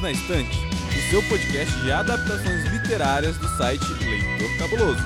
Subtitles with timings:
[0.00, 5.02] Perdidos na Estante, o seu podcast de adaptações literárias do site Leitor Cabuloso.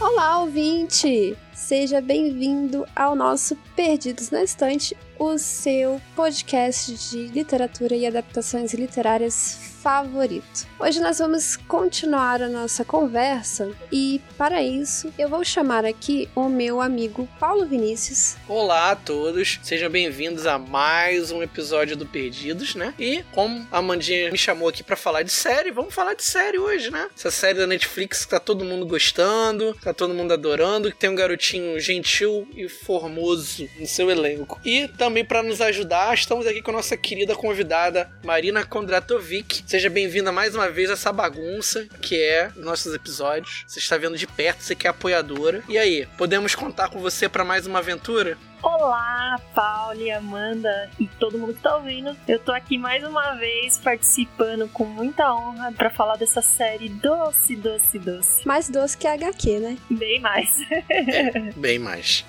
[0.00, 1.36] Olá, ouvinte!
[1.52, 9.75] Seja bem-vindo ao nosso Perdidos na Estante, o seu podcast de literatura e adaptações literárias
[9.86, 10.66] favorito.
[10.80, 16.48] Hoje nós vamos continuar a nossa conversa e, para isso, eu vou chamar aqui o
[16.48, 18.34] meu amigo Paulo Vinícius.
[18.48, 22.94] Olá a todos, sejam bem-vindos a mais um episódio do Perdidos, né?
[22.98, 26.58] E como a Mandinha me chamou aqui para falar de série, vamos falar de série
[26.58, 27.08] hoje, né?
[27.16, 31.10] Essa série da Netflix que tá todo mundo gostando, tá todo mundo adorando, que tem
[31.10, 34.60] um garotinho gentil e formoso no seu elenco.
[34.64, 39.62] E também para nos ajudar, estamos aqui com a nossa querida convidada Marina Kondratovic.
[39.76, 43.62] Seja bem-vinda mais uma vez a essa bagunça que é nossos episódios.
[43.66, 45.62] Você está vendo de perto, você que é apoiadora.
[45.68, 48.38] E aí, podemos contar com você para mais uma aventura?
[48.62, 52.16] Olá, Paulo e Amanda e todo mundo que tá ouvindo.
[52.26, 57.54] Eu tô aqui mais uma vez participando com muita honra para falar dessa série doce,
[57.54, 58.48] doce, doce.
[58.48, 59.76] Mais doce que a HQ, né?
[59.90, 60.58] Bem mais.
[60.88, 62.24] É, bem mais.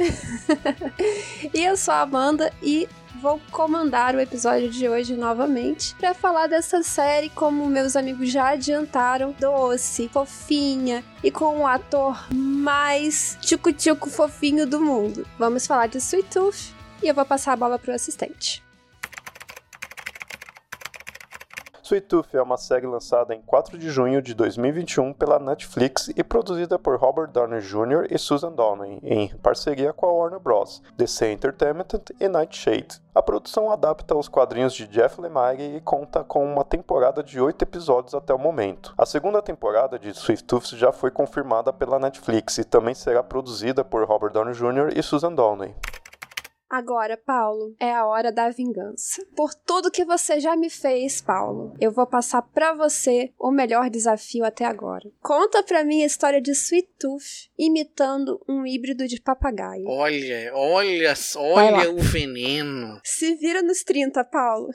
[1.56, 2.90] e eu sou a Amanda e
[3.28, 8.52] vou comandar o episódio de hoje novamente para falar dessa série, como meus amigos já
[8.52, 15.28] adiantaram, doce, fofinha e com o ator mais tico-tico fofinho do mundo.
[15.38, 18.66] Vamos falar de Sweet Tooth e eu vou passar a bola pro assistente.
[21.88, 26.22] Sweet Tooth é uma série lançada em 4 de junho de 2021 pela Netflix e
[26.22, 28.08] produzida por Robert Downey Jr.
[28.12, 31.88] e Susan Downey, em parceria com a Warner Bros., DC Entertainment
[32.20, 33.02] e Nightshade.
[33.16, 37.62] A produção adapta os quadrinhos de Jeff Lemire e conta com uma temporada de 8
[37.62, 38.94] episódios até o momento.
[38.98, 43.86] A segunda temporada de Sweet Tooth já foi confirmada pela Netflix e também será produzida
[43.86, 44.90] por Robert Downey Jr.
[44.94, 45.74] e Susan Downey.
[46.70, 49.26] Agora, Paulo, é a hora da vingança.
[49.36, 53.90] Por tudo que você já me fez, Paulo, eu vou passar para você o melhor
[53.90, 55.10] desafio até agora.
[55.22, 59.88] Conta pra mim a história de Sweet Tooth imitando um híbrido de papagaio.
[59.88, 63.00] Olha, olha, olha o veneno.
[63.04, 64.70] Se vira nos 30, Paulo.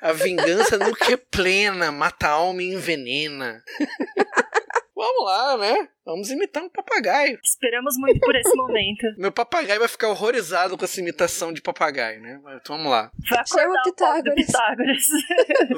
[0.00, 3.62] A vingança nunca é plena, mata a alma e envenena.
[4.98, 5.88] Vamos lá, né?
[6.04, 7.38] Vamos imitar um papagaio.
[7.40, 9.06] Esperamos muito por esse momento.
[9.16, 12.40] Meu papagaio vai ficar horrorizado com essa imitação de papagaio, né?
[12.60, 13.12] Então vamos lá.
[13.30, 14.34] Vai acordar o Pitágoras.
[14.34, 15.04] Pitágoras.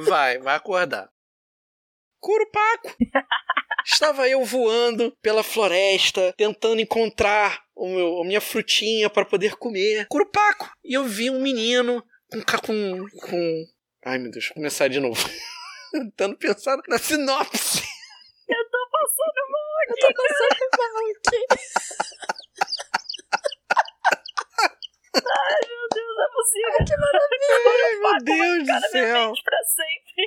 [0.09, 1.11] Vai, vai acordar.
[2.19, 2.97] Curupaco!
[3.85, 10.07] Estava eu voando pela floresta, tentando encontrar o meu, a minha frutinha para poder comer.
[10.09, 10.71] Curupaco!
[10.83, 12.41] E eu vi um menino com.
[12.61, 13.07] com.
[13.21, 13.65] com...
[14.03, 15.23] Ai meu Deus, vou começar de novo.
[15.93, 17.83] Tentando pensar na sinopse.
[18.51, 19.80] Eu tô passando mal aqui.
[19.91, 21.41] Eu tô passando mal aqui.
[25.17, 26.77] Ai, meu Deus, é possível.
[26.79, 27.51] Ai, que maravilha.
[27.67, 29.33] Ai, meu Deus do céu.
[29.45, 30.23] Pra sempre.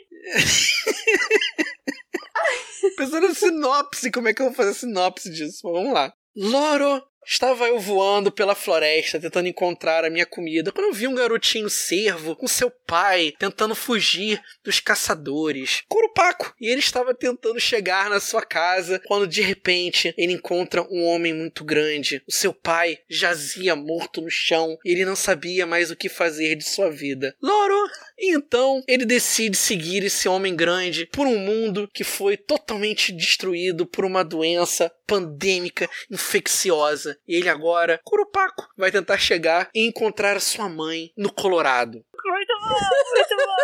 [2.97, 5.61] Pensando na sinopse, como é que eu vou fazer sinopse disso?
[5.63, 6.13] Vamos lá.
[6.35, 11.15] Loro Estava eu voando pela floresta tentando encontrar a minha comida quando eu vi um
[11.15, 15.83] garotinho cervo com seu pai tentando fugir dos caçadores.
[15.87, 16.53] Curupaco!
[16.59, 21.33] E ele estava tentando chegar na sua casa quando de repente ele encontra um homem
[21.33, 22.21] muito grande.
[22.27, 26.55] O seu pai jazia morto no chão e ele não sabia mais o que fazer
[26.55, 27.35] de sua vida.
[27.41, 27.89] Loro!
[28.19, 34.05] Então ele decide seguir esse homem grande por um mundo que foi totalmente destruído por
[34.05, 37.12] uma doença pandêmica infecciosa.
[37.27, 42.03] E ele agora, Curupaco, vai tentar chegar e encontrar sua mãe no Colorado.
[42.33, 42.79] Muito bom,
[43.13, 43.61] muito bom.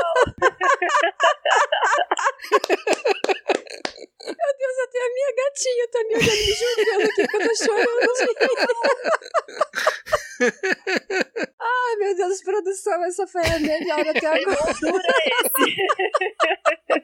[4.25, 7.55] Meu Deus, até a minha gatinha tá me olhando me julgando aqui porque eu tô
[7.65, 8.11] chorando.
[11.59, 14.75] Ai, meu Deus, produção, essa foi a melhor até agora.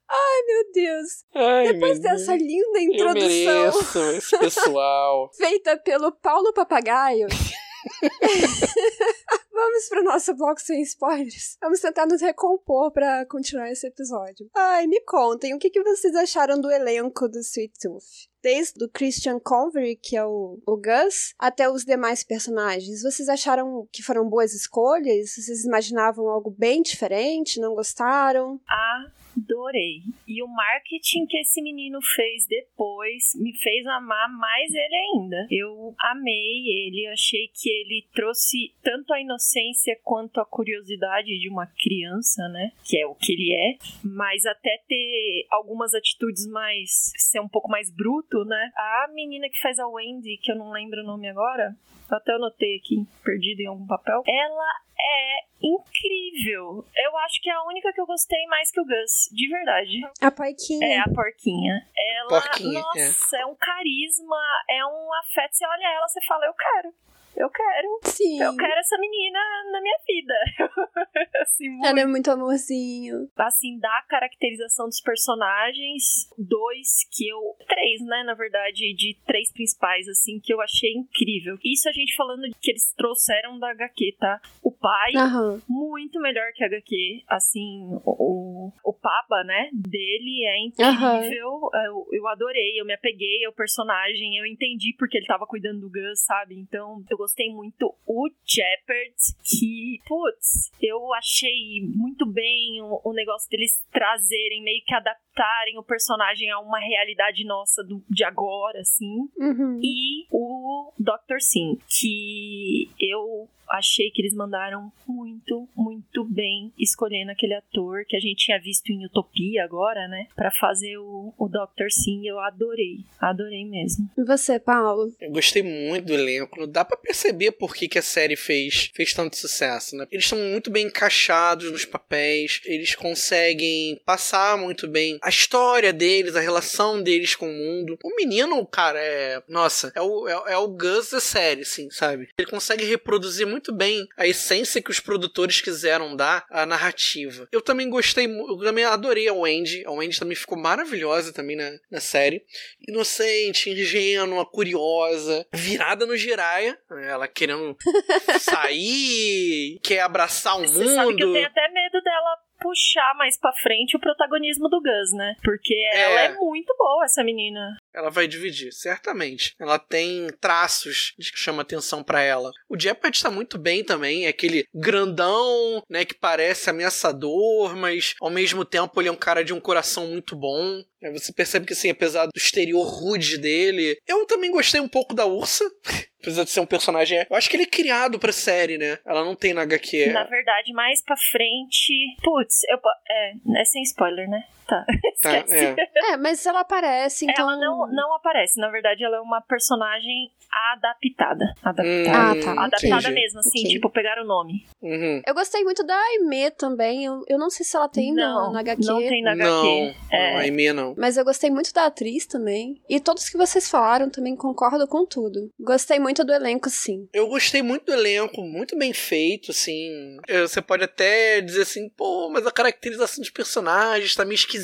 [0.07, 1.25] Ai, meu Deus.
[1.33, 2.47] Ai, Depois meu dessa Deus.
[2.47, 5.31] linda Eu introdução mereço esse pessoal.
[5.35, 7.25] feita pelo Paulo Papagaio.
[9.55, 11.57] Vamos pro nosso bloco sem spoilers.
[11.61, 14.49] Vamos tentar nos recompor pra continuar esse episódio.
[14.53, 18.27] Ai, me contem, o que, que vocês acharam do elenco do Sweet Tooth?
[18.43, 23.01] Desde o Christian Convery, que é o, o Gus, até os demais personagens.
[23.01, 25.33] Vocês acharam que foram boas escolhas?
[25.33, 27.61] Vocês imaginavam algo bem diferente?
[27.61, 28.59] Não gostaram?
[28.69, 29.05] Ah,
[29.37, 30.01] adorei.
[30.27, 35.47] E o marketing que esse menino fez depois me fez amar mais ele ainda.
[35.49, 41.67] Eu amei ele, achei que ele trouxe tanto a inocência quanto a curiosidade de uma
[41.67, 42.71] criança, né?
[42.83, 47.11] Que é o que ele é, mas até ter algumas atitudes mais.
[47.17, 48.71] ser um pouco mais bruto, né?
[48.75, 51.75] A menina que faz a Wendy, que eu não lembro o nome agora,
[52.09, 54.23] até anotei aqui, perdido em algum papel.
[54.27, 56.85] Ela é incrível.
[56.95, 59.99] Eu acho que é a única que eu gostei mais que o Gus, de verdade.
[60.21, 60.87] A porquinha.
[60.87, 61.87] É, a porquinha.
[61.97, 63.45] Ela, Porquinha, nossa, é.
[63.45, 65.53] um carisma, é um afeto.
[65.53, 66.93] Você olha ela, você fala, eu quero.
[67.35, 67.99] Eu quero.
[68.03, 68.41] Sim.
[68.41, 69.39] Eu quero essa menina
[69.71, 70.33] na minha vida.
[71.41, 71.85] assim, muito.
[71.87, 73.29] Ela é muito amorzinho.
[73.35, 77.39] Assim, da caracterização dos personagens, dois que eu.
[77.67, 78.23] Três, né?
[78.23, 81.57] Na verdade, de três principais, assim, que eu achei incrível.
[81.63, 84.39] Isso a gente falando que eles trouxeram da HQ, tá?
[84.63, 85.61] O pai, Aham.
[85.67, 87.23] muito melhor que a HQ.
[87.27, 89.69] Assim, o, o Papa, né?
[89.73, 91.69] Dele é incrível.
[91.85, 95.89] Eu, eu adorei, eu me apeguei ao personagem, eu entendi porque ele tava cuidando do
[95.89, 96.55] Gus, sabe?
[96.55, 97.93] Então, eu gostei muito.
[98.05, 104.93] O Shepard, que, putz, eu achei muito bem o, o negócio deles trazerem, meio que
[104.93, 109.79] adaptarem o personagem a uma realidade nossa do, de agora, assim Uhum.
[109.81, 111.39] e o Dr.
[111.39, 118.19] Sim, que eu achei que eles mandaram muito, muito bem escolhendo aquele ator que a
[118.19, 120.27] gente tinha visto em Utopia agora, né?
[120.35, 121.89] Pra fazer o, o Dr.
[121.89, 122.27] Sim.
[122.27, 124.09] Eu adorei, adorei mesmo.
[124.17, 125.13] E você, Paulo?
[125.19, 126.65] Eu gostei muito do elenco.
[126.67, 130.07] Dá pra perceber por que, que a série fez, fez tanto sucesso, né?
[130.11, 136.35] Eles estão muito bem encaixados nos papéis, eles conseguem passar muito bem a história deles,
[136.35, 137.97] a relação deles com o mundo.
[138.03, 139.41] O menino, cara, é.
[139.47, 142.29] Nossa, é o, é, é o Gus da série, assim, sabe?
[142.37, 147.47] Ele consegue reproduzir muito bem a essência que os produtores quiseram dar à narrativa.
[147.51, 149.83] Eu também gostei, eu também adorei a Wendy.
[149.85, 152.43] A Wendy também ficou maravilhosa também na, na série.
[152.87, 156.77] Inocente, ingênua, curiosa, virada no giraia.
[157.07, 157.75] Ela querendo
[158.39, 161.33] sair, quer abraçar o Você sabe que eu mundo.
[161.33, 165.35] tenho até medo dela puxar mais pra frente o protagonismo do Gus, né?
[165.43, 167.77] Porque ela é muito boa, essa menina.
[167.93, 169.55] Ela vai dividir, certamente.
[169.59, 172.51] Ela tem traços de que chama atenção pra ela.
[172.69, 178.29] O Jeopardy tá muito bem também, é aquele grandão, né, que parece ameaçador, mas ao
[178.29, 180.83] mesmo tempo ele é um cara de um coração muito bom.
[181.13, 185.25] Você percebe que assim, apesar do exterior rude dele, eu também gostei um pouco da
[185.25, 185.63] Ursa.
[186.25, 187.23] Apesar de ser um personagem.
[187.29, 188.97] Eu acho que ele é criado pra série, né?
[189.05, 190.07] Ela não tem na HQ.
[190.07, 191.93] Na verdade, mais pra frente.
[192.23, 192.79] Putz, eu.
[193.07, 194.43] É, é sem spoiler, né?
[194.67, 194.85] Tá.
[195.21, 195.75] Tá, Esquece.
[195.79, 196.11] é.
[196.13, 197.49] É, mas ela aparece, então.
[197.49, 198.59] Ela não, não aparece.
[198.59, 200.29] Na verdade, ela é uma personagem
[200.73, 201.53] adaptada.
[201.63, 202.11] Adaptada.
[202.11, 202.53] Ah, tá.
[202.53, 203.11] Hum, Adaptada entendi.
[203.13, 203.71] mesmo, assim, Ok.
[203.71, 204.65] tipo, pegaram o nome.
[204.81, 205.21] Uhum.
[205.25, 207.05] Eu gostei muito da Aimee também.
[207.05, 208.85] Eu, eu não sei se ela tem não, na, na HQ.
[208.85, 209.95] não tem na Não, HQ.
[210.11, 210.31] É.
[210.33, 210.95] não, a Amy não.
[210.97, 212.79] Mas eu gostei muito da atriz também.
[212.89, 215.49] E todos que vocês falaram também concordo com tudo.
[215.59, 217.07] Gostei muito do elenco, sim.
[217.13, 220.17] Eu gostei muito do elenco, muito bem feito, assim.
[220.27, 224.54] É, Você pode até dizer assim, pô, mas a caracterização dos personagens tá meio esquisita,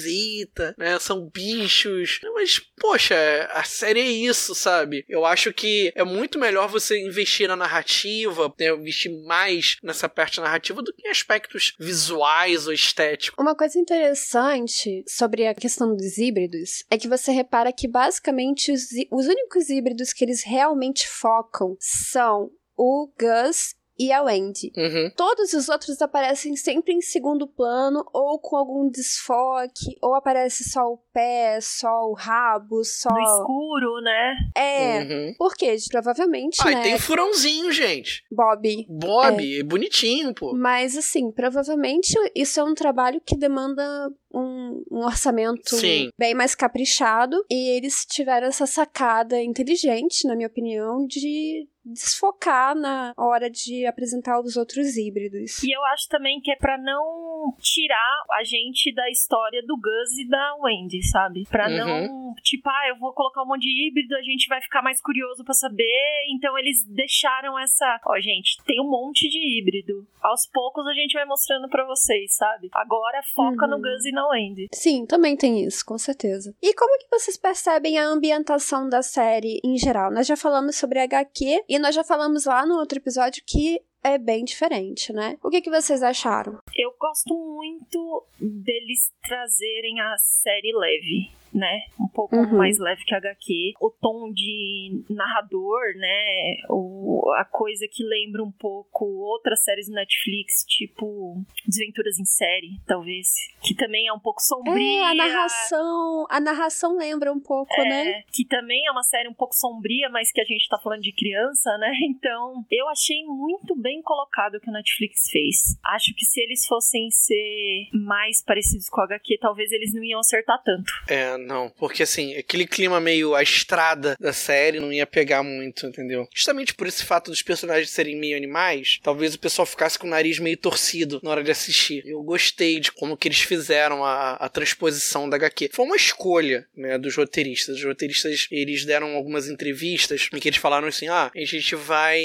[0.77, 0.97] né?
[0.99, 2.19] São bichos.
[2.33, 3.15] Mas, poxa,
[3.51, 5.05] a série é isso, sabe?
[5.07, 8.69] Eu acho que é muito melhor você investir na narrativa, né?
[8.69, 13.37] investir mais nessa parte narrativa do que em aspectos visuais ou estéticos.
[13.39, 18.89] Uma coisa interessante sobre a questão dos híbridos é que você repara que basicamente os,
[19.11, 24.71] os únicos híbridos que eles realmente focam são o Gus e a Wendy.
[24.75, 25.11] Uhum.
[25.15, 30.81] Todos os outros aparecem sempre em segundo plano, ou com algum desfoque, ou aparece só
[30.81, 33.09] o pé, só o rabo, só.
[33.09, 34.35] No escuro, né?
[34.55, 34.99] É.
[35.03, 35.35] Uhum.
[35.37, 36.81] Porque provavelmente, Ah, e né?
[36.81, 38.23] tem furãozinho, gente.
[38.31, 38.85] Bob.
[38.89, 40.53] Bob, é bonitinho, pô.
[40.55, 46.09] Mas assim, provavelmente isso é um trabalho que demanda um, um orçamento Sim.
[46.17, 47.43] bem mais caprichado.
[47.49, 54.39] E eles tiveram essa sacada inteligente, na minha opinião, de desfocar na hora de apresentar
[54.39, 55.63] os outros híbridos.
[55.63, 60.17] E eu acho também que é pra não tirar a gente da história do Gus
[60.19, 61.43] e da Wendy, sabe?
[61.49, 61.77] Pra Uhum.
[61.77, 65.01] não, tipo, ah, eu vou colocar um monte de híbrido, a gente vai ficar mais
[65.01, 66.25] curioso pra saber.
[66.35, 70.05] Então eles deixaram essa, ó, gente, tem um monte de híbrido.
[70.21, 72.69] Aos poucos a gente vai mostrando pra vocês, sabe?
[72.73, 73.71] Agora foca Uhum.
[73.71, 74.67] no Gus e na Wendy.
[74.73, 76.55] Sim, também tem isso, com certeza.
[76.61, 80.11] E como que vocês percebem a ambientação da série em geral?
[80.11, 84.17] Nós já falamos sobre HQ e nós já falamos lá no outro episódio que é
[84.17, 85.37] bem diferente, né?
[85.43, 86.57] O que, que vocês acharam?
[86.75, 91.81] Eu gosto muito deles trazerem a série leve, né?
[91.99, 92.57] Um pouco Uhum.
[92.57, 93.73] mais leve que a HQ.
[93.79, 96.55] O tom de narrador, né?
[96.69, 102.79] O, a coisa que lembra um pouco outras séries do Netflix, tipo Desventuras em Série,
[102.87, 103.27] talvez.
[103.61, 105.01] Que também é um pouco sombria.
[105.01, 108.09] É, a narração, a narração lembra um pouco, né?
[108.09, 111.01] É, que também é uma série um pouco sombria, mas que a gente tá falando
[111.01, 111.91] de criança, né?
[112.21, 115.77] Então, eu achei muito bem colocado o que o Netflix fez.
[115.83, 120.19] Acho que se eles fossem ser mais parecidos com o HQ, talvez eles não iam
[120.19, 120.91] acertar tanto.
[121.07, 125.85] É, não, porque assim, aquele clima meio a estrada da série não ia pegar muito,
[125.85, 126.27] entendeu?
[126.33, 130.09] Justamente por esse fato dos personagens serem meio animais, talvez o pessoal ficasse com o
[130.09, 132.03] nariz meio torcido na hora de assistir.
[132.05, 135.69] Eu gostei de como que eles fizeram a, a transposição da HQ.
[135.73, 137.77] Foi uma escolha, né, dos roteiristas.
[137.77, 142.21] Os roteiristas, eles deram algumas entrevistas em que eles falaram assim, ah, a gente vai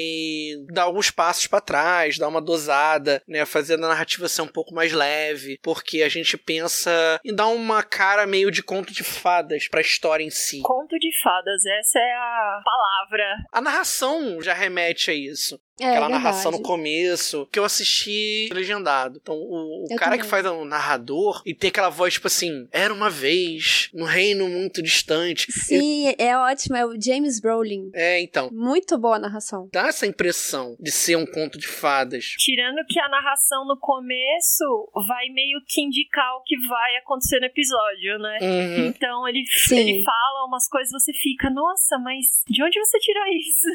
[0.69, 4.75] dar alguns passos para trás, dar uma dosada, né, fazer a narrativa ser um pouco
[4.75, 9.69] mais leve, porque a gente pensa em dar uma cara meio de conto de fadas
[9.69, 10.61] pra história em si.
[10.63, 13.37] Conto de fadas, essa é a palavra.
[13.53, 15.59] A narração já remete a isso.
[15.79, 16.25] É, Aquela verdade.
[16.25, 19.19] narração no começo, que eu assisti legendado.
[19.23, 20.21] Então, o, o cara também.
[20.21, 24.49] que faz o narrador e tem aquela voz, tipo assim, era uma vez, num reino
[24.49, 25.51] muito distante.
[25.53, 27.91] Sim, é ótimo, é o James Brolin.
[27.95, 29.69] É, então, Muito boa a narração.
[29.73, 32.25] dá essa impressão de ser um conto de fadas.
[32.39, 37.47] Tirando que a narração no começo vai meio que indicar o que vai acontecer no
[37.47, 38.39] episódio, né?
[38.41, 38.87] Uhum.
[38.87, 39.79] Então ele, Sim.
[39.79, 43.69] ele fala umas coisas você fica, nossa, mas de onde você tira isso?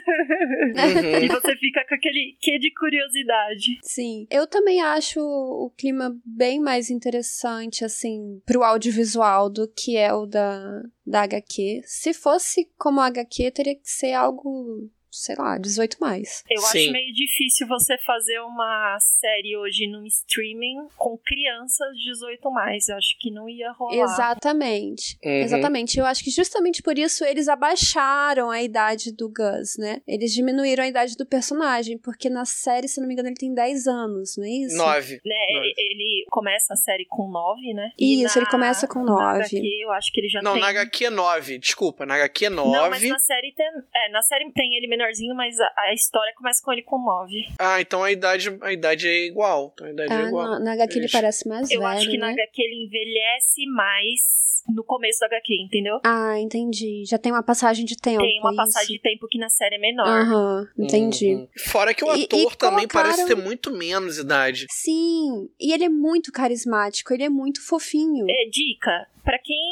[0.75, 1.23] Uhum.
[1.23, 3.79] e você fica com aquele quê de curiosidade.
[3.83, 4.25] Sim.
[4.29, 10.25] Eu também acho o clima bem mais interessante, assim, pro audiovisual do que é o
[10.25, 11.81] da, da HQ.
[11.83, 16.43] Se fosse como a HQ, teria que ser algo, sei lá, 18 mais.
[16.49, 16.83] Eu Sim.
[16.85, 22.87] acho meio difícil você fazer uma série hoje no streaming com crianças 18 mais.
[22.87, 23.95] Eu acho que não ia rolar.
[23.95, 25.17] Exatamente.
[25.23, 25.31] Uhum.
[25.31, 25.99] Exatamente.
[25.99, 30.01] Eu acho que justamente por isso eles abaixaram a idade do Gus, né?
[30.07, 33.53] Eles diminuíram a idade do personagem, porque na série, se não me engano, ele tem
[33.53, 34.77] 10 anos, não é isso?
[34.77, 35.21] Nove.
[35.25, 35.73] Né, Nove.
[35.77, 37.91] ele começa a série com 9, né?
[37.99, 39.39] E Isso, ele começa com Na nove.
[39.41, 40.61] HQ, eu acho que ele já Não, tem.
[40.61, 41.57] na HQ é nove.
[41.57, 42.71] Desculpa, na HQ é nove.
[42.71, 43.67] Não, mas na série tem.
[43.95, 47.33] É, na série tem ele menorzinho, mas a, a história começa com ele com 9.
[47.59, 49.71] Ah, então a idade, a idade é igual.
[49.73, 50.49] Então a idade é Ah, igual.
[50.51, 52.33] na, na HQ ele parece mais Eu velho, acho que na né?
[52.33, 55.99] HQ ele envelhece mais no começo da HQ, entendeu?
[56.05, 57.03] Ah, entendi.
[57.05, 58.21] Já tem uma passagem de tempo.
[58.21, 60.07] Tem uma é passagem de tempo que na série é menor.
[60.07, 61.33] Aham, entendi.
[61.33, 61.47] Uhum.
[61.65, 64.67] Fora que o E- ator e também parece ter colocaram- muito menos idade.
[64.69, 68.27] Sim, e ele é muito carismático, ele é muito fofinho.
[68.29, 69.70] É, dica, pra quem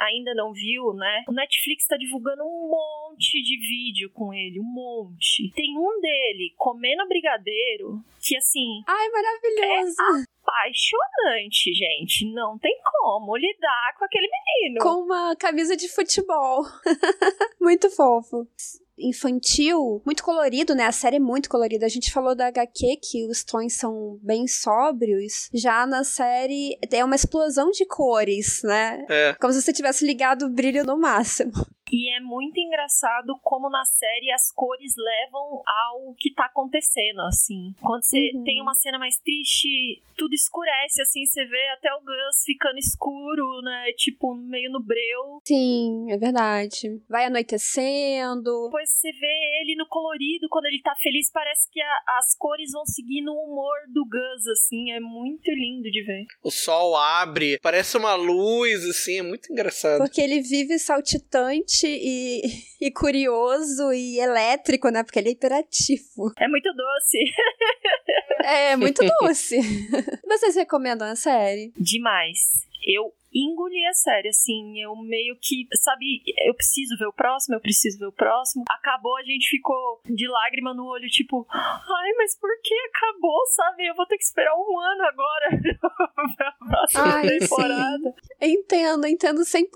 [0.00, 1.24] ainda não viu, né?
[1.28, 5.52] O Netflix tá divulgando um monte de vídeo com ele, um monte.
[5.54, 10.26] Tem um dele comendo brigadeiro que assim, Ai, maravilhoso!
[10.46, 12.32] apaixonante, gente.
[12.32, 14.80] Não tem como lidar com aquele menino.
[14.82, 16.64] Com uma camisa de futebol.
[17.60, 18.46] muito fofo.
[18.98, 20.86] Infantil, muito colorido, né?
[20.86, 21.86] A série é muito colorida.
[21.86, 25.48] A gente falou da HQ que os tons são bem sóbrios.
[25.52, 29.04] Já na série é uma explosão de cores, né?
[29.08, 29.36] É.
[29.40, 31.52] Como se você tivesse ligado o brilho no máximo.
[31.90, 37.74] E é muito engraçado como na série as cores levam ao que tá acontecendo, assim.
[37.80, 38.42] Quando você Uhum.
[38.44, 43.60] tem uma cena mais triste, tudo escurece, assim, você vê até o Gus ficando escuro,
[43.62, 43.92] né?
[43.96, 45.40] Tipo, meio no breu.
[45.46, 47.00] Sim, é verdade.
[47.08, 48.64] Vai anoitecendo.
[48.64, 52.72] Depois você vê ele no colorido, quando ele tá feliz, parece que a- as cores
[52.72, 54.90] vão seguindo o humor do Gus, assim.
[54.90, 56.24] É muito lindo de ver.
[56.42, 59.98] O sol abre, parece uma luz, assim, é muito engraçado.
[59.98, 62.42] Porque ele vive saltitante e,
[62.80, 65.02] e curioso e elétrico, né?
[65.02, 66.32] Porque ele é hiperativo.
[66.38, 67.18] É muito doce.
[68.44, 69.58] É muito doce.
[70.26, 71.72] Vocês recomendam a série?
[71.76, 72.38] Demais.
[72.86, 77.60] Eu engoli a série, assim, eu meio que, sabe, eu preciso ver o próximo, eu
[77.60, 78.64] preciso ver o próximo.
[78.68, 83.86] Acabou, a gente ficou de lágrima no olho, tipo, ai, mas por que acabou, sabe?
[83.86, 85.48] Eu vou ter que esperar um ano agora
[86.36, 88.14] pra próxima Ai, temporada.
[88.40, 89.66] Entendo, entendo 100%.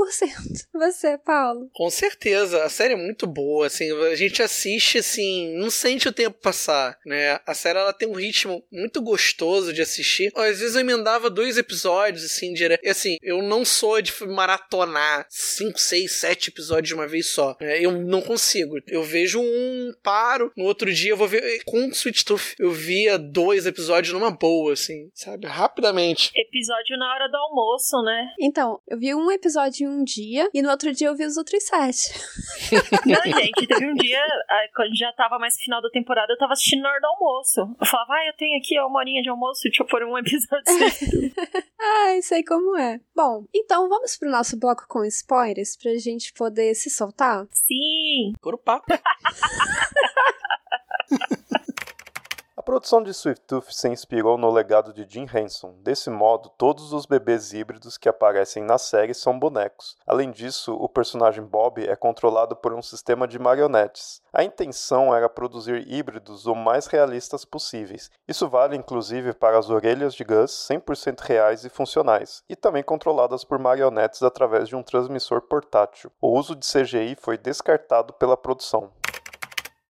[0.72, 1.68] Você, Paulo?
[1.72, 6.12] Com certeza, a série é muito boa, assim, a gente assiste, assim, não sente o
[6.12, 7.40] tempo passar, né?
[7.46, 10.32] A série, ela tem um ritmo muito gostoso de assistir.
[10.34, 12.84] Às vezes eu emendava dois episódios, assim, direto.
[12.84, 17.56] E assim, eu não sou de maratonar cinco, seis, sete episódios de uma vez só.
[17.60, 17.84] né?
[17.84, 18.76] Eu não consigo.
[18.86, 21.62] Eu vejo um, paro, no outro dia eu vou ver.
[21.64, 25.48] Com Sweet Tooth, eu via dois episódios numa boa, assim, sabe?
[25.48, 26.30] Rapidamente.
[26.34, 28.32] Episódio na hora do almoço, né?
[28.40, 31.36] Então, eu vi um episódio em um dia e no outro dia eu vi os
[31.36, 32.12] outros sete.
[33.04, 36.38] Não, gente, teve um dia, ah, quando já tava mais no final da temporada, eu
[36.38, 37.60] tava assistindo na hora do almoço.
[37.80, 40.64] Eu falava, ah, eu tenho aqui uma horinha de almoço, deixa eu pôr um episódio.
[41.80, 43.00] Ai, sei como é.
[43.14, 47.46] Bom, Bom, então vamos pro nosso bloco com spoilers pra gente poder se soltar?
[47.52, 48.32] Sim!
[48.42, 48.86] Puro papo.
[52.60, 55.76] A produção de Sweet Tooth se inspirou no legado de Jim Henson.
[55.80, 59.96] Desse modo, todos os bebês híbridos que aparecem na série são bonecos.
[60.06, 64.20] Além disso, o personagem Bob é controlado por um sistema de marionetes.
[64.30, 68.10] A intenção era produzir híbridos o mais realistas possíveis.
[68.28, 73.42] Isso vale inclusive para as orelhas de Gus, 100% reais e funcionais, e também controladas
[73.42, 76.12] por marionetes através de um transmissor portátil.
[76.20, 78.90] O uso de CGI foi descartado pela produção.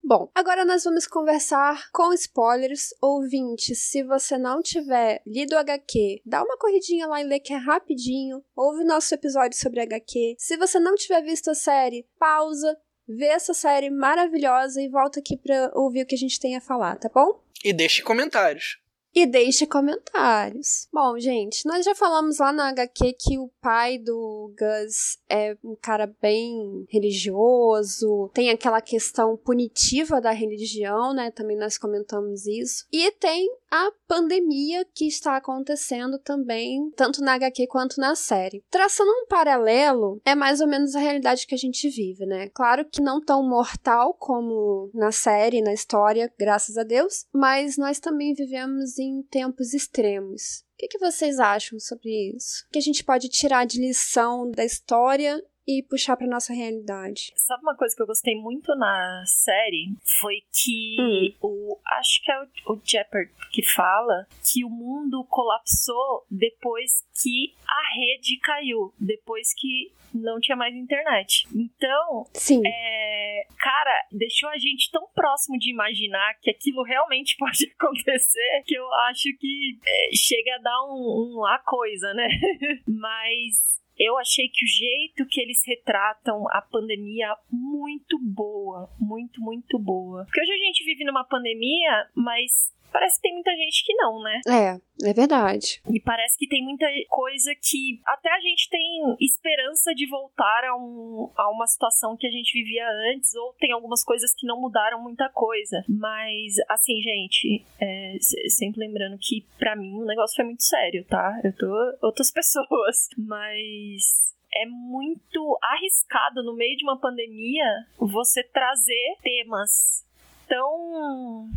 [0.03, 2.89] Bom, agora nós vamos conversar com spoilers.
[3.03, 7.53] Ouvinte, se você não tiver lido o HQ, dá uma corridinha lá e lê que
[7.53, 8.43] é rapidinho.
[8.57, 10.37] Ouve o nosso episódio sobre HQ.
[10.39, 12.77] Se você não tiver visto a série, pausa,
[13.07, 16.61] vê essa série maravilhosa e volta aqui pra ouvir o que a gente tem a
[16.61, 17.43] falar, tá bom?
[17.63, 18.81] E deixe comentários.
[19.15, 20.89] E deixe comentários.
[20.93, 25.75] Bom, gente, nós já falamos lá na HQ que o pai do Gus é um
[25.75, 31.31] cara bem religioso, tem aquela questão punitiva da religião, né?
[31.31, 32.87] Também nós comentamos isso.
[32.93, 38.65] E tem a pandemia que está acontecendo também, tanto na HQ quanto na série.
[38.71, 42.49] Traçando um paralelo, é mais ou menos a realidade que a gente vive, né?
[42.49, 48.01] Claro que não tão mortal como na série, na história, graças a Deus, mas nós
[48.01, 50.65] também vivemos em tempos extremos.
[50.75, 52.65] O que, que vocês acham sobre isso?
[52.69, 57.33] O que a gente pode tirar de lição da história e puxar para nossa realidade.
[57.37, 59.95] Sabe uma coisa que eu gostei muito na série?
[60.21, 61.33] Foi que Hum.
[61.43, 61.79] o.
[61.99, 67.95] Acho que é o, o Jeopard que fala que o mundo colapsou depois que a
[67.97, 68.93] rede caiu.
[68.99, 71.47] Depois que não tinha mais internet.
[71.55, 72.63] Então, Sim.
[72.67, 78.75] é, cara, deixou a gente tão próximo de imaginar que aquilo realmente pode acontecer que
[78.75, 82.27] eu acho que é, chega a dar um, um a coisa, né?
[82.89, 89.79] Mas eu achei que o jeito que eles retratam a pandemia muito boa, muito, muito
[89.79, 90.25] boa.
[90.25, 94.23] Porque hoje a gente vive numa pandemia, mas parece que tem muita gente que não,
[94.23, 94.41] né?
[94.49, 95.81] É, é verdade.
[95.91, 98.81] E parece que tem muita coisa que até a gente tem
[99.21, 103.73] esperança de voltar a, um, a uma situação que a gente vivia antes, ou tem
[103.73, 105.83] algumas coisas que não mudaram muita coisa.
[105.89, 111.05] Mas, assim, gente, é, se- sempre lembrando que pra mim o negócio foi muito sério,
[111.07, 111.41] tá?
[111.45, 111.67] Eu tô
[112.03, 113.09] outras pessoas.
[113.17, 117.65] Mas é muito arriscado no meio de uma pandemia
[117.99, 120.05] você trazer temas
[120.49, 121.49] tão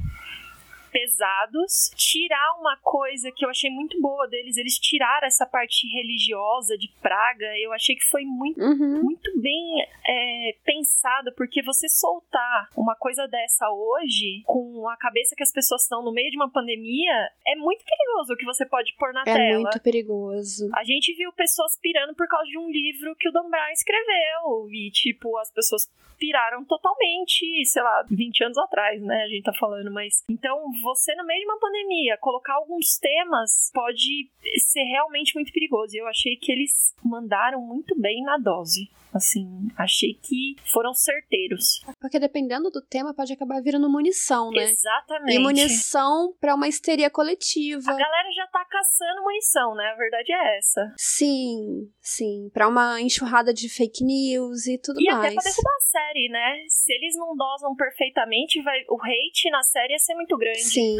[0.93, 6.77] pesados, tirar uma coisa que eu achei muito boa deles, eles tiraram essa parte religiosa
[6.77, 9.03] de praga, eu achei que foi muito Uhum.
[9.03, 15.43] muito bem é, pensado, porque você soltar uma coisa dessa hoje, com a cabeça que
[15.43, 18.93] as pessoas estão no meio de uma pandemia, é muito perigoso o que você pode
[18.97, 19.61] pôr na É tela.
[19.61, 20.69] muito perigoso.
[20.75, 24.69] A gente viu pessoas pirando por causa de um livro que o Dan Brown escreveu.
[24.71, 25.83] E, tipo, as pessoas
[26.19, 29.23] piraram totalmente, sei lá, 20 anos atrás, né?
[29.23, 30.23] A gente tá falando, mas.
[30.29, 35.95] Então, você, no meio de uma pandemia, colocar alguns temas pode ser realmente muito perigoso.
[35.95, 38.89] E eu achei que eles mandaram muito bem na dose.
[39.13, 39.47] Assim,
[39.77, 41.83] achei que foram certeiros.
[42.01, 44.63] Porque dependendo do tema, pode acabar virando munição, né?
[44.63, 45.35] Exatamente.
[45.35, 47.91] E munição pra uma histeria coletiva.
[47.91, 49.85] A galera já tá caçando munição, né?
[49.93, 50.93] A verdade é essa.
[50.97, 52.49] Sim, sim.
[52.53, 55.17] Pra uma enxurrada de fake news e tudo E mais.
[55.25, 56.65] até pra derrubar a série, né?
[56.67, 60.63] Se eles não dosam perfeitamente, vai, o hate na série ia ser muito grande.
[60.63, 60.97] Sim,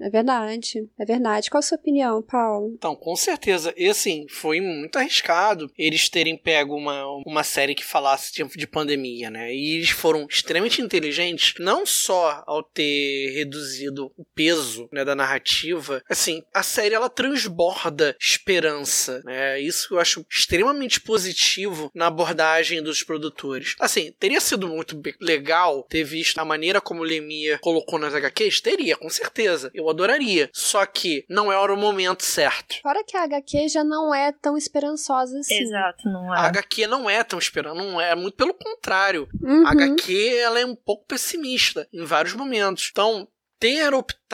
[0.00, 0.88] é verdade.
[0.98, 1.50] É verdade.
[1.50, 2.72] Qual a sua opinião, Paulo?
[2.74, 3.74] Então, com certeza.
[3.76, 8.66] E assim, foi muito arriscado eles terem pego uma, uma série que falasse de, de
[8.66, 9.54] pandemia, né?
[9.54, 16.02] E eles foram extremamente inteligentes, não só ao ter reduzido o peso né, da narrativa,
[16.06, 19.58] assim, a série ela transborda esperança, né?
[19.58, 23.74] Isso eu acho extremamente positivo na abordagem dos produtores.
[23.80, 28.60] Assim, teria sido muito legal ter visto a maneira como o Lemia colocou nas HQs?
[28.60, 29.70] Teria, com certeza.
[29.72, 30.50] Eu adoraria.
[30.52, 32.76] Só que não era o momento certo.
[32.82, 35.62] Fora que a HQ já não é tão esperançosa assim.
[35.62, 36.46] Exato, não A é?
[36.48, 39.28] HQ não é tão esperando, não é, muito pelo contrário.
[39.42, 39.66] Uhum.
[39.66, 42.88] A HQ ela é um pouco pessimista em vários momentos.
[42.90, 43.28] Então,
[43.58, 44.25] ter optado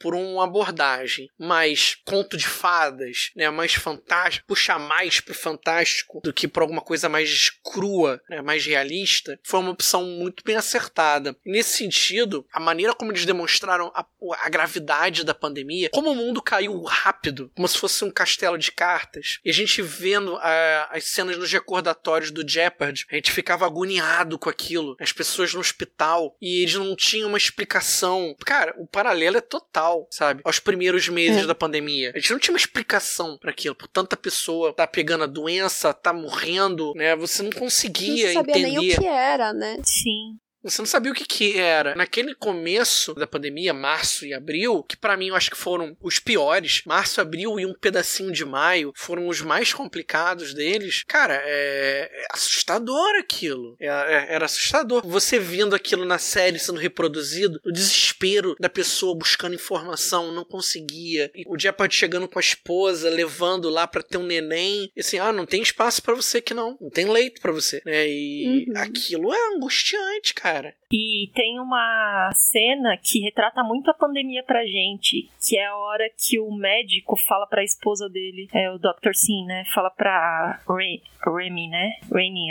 [0.00, 6.32] por uma abordagem mais conto de fadas, né, mais fantástico, puxar mais pro fantástico do
[6.32, 11.36] que por alguma coisa mais crua, né, mais realista, foi uma opção muito bem acertada.
[11.44, 14.04] Nesse sentido, a maneira como eles demonstraram a,
[14.42, 18.72] a gravidade da pandemia, como o mundo caiu rápido, como se fosse um castelo de
[18.72, 23.66] cartas, e a gente vendo ah, as cenas nos recordatórios do Jeopardy, a gente ficava
[23.66, 28.34] agoniado com aquilo, as pessoas no hospital, e eles não tinham uma explicação.
[28.44, 30.40] Cara, o paralelo paralela é total, sabe?
[30.44, 31.46] Aos primeiros meses é.
[31.46, 32.12] da pandemia.
[32.14, 33.74] A gente não tinha uma explicação para aquilo.
[33.74, 37.14] Por tanta pessoa tá pegando a doença, tá morrendo, né?
[37.16, 38.78] Você não conseguia não sabia entender.
[38.78, 39.78] nem o que era, né?
[39.84, 40.38] Sim.
[40.62, 41.94] Você não sabia o que, que era.
[41.94, 46.18] Naquele começo da pandemia, março e abril, que para mim eu acho que foram os
[46.18, 51.02] piores, março, abril e um pedacinho de maio foram os mais complicados deles.
[51.06, 53.74] Cara, é, é assustador aquilo.
[53.80, 55.02] É, é, era assustador.
[55.06, 61.30] Você vendo aquilo na série sendo reproduzido, o desespero da pessoa buscando informação, não conseguia.
[61.34, 64.90] E o Jeopardy chegando com a esposa, levando lá para ter um neném.
[64.94, 66.76] E assim, ah, não tem espaço para você aqui não.
[66.80, 67.80] Não tem leito para você.
[67.86, 68.08] Né?
[68.08, 68.74] E uhum.
[68.76, 70.74] aquilo é angustiante, cara cara.
[70.92, 76.10] E tem uma cena que retrata muito a pandemia pra gente, que é a hora
[76.10, 79.12] que o médico fala pra esposa dele, é o Dr.
[79.14, 79.64] Sim, né?
[79.72, 81.92] Fala pra Re Remy, né?
[82.10, 82.50] Rainy,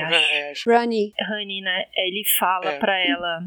[0.51, 0.69] acho.
[0.69, 1.12] Rani.
[1.19, 1.85] Rani, né?
[1.97, 2.79] Ele fala é.
[2.79, 3.39] pra ela,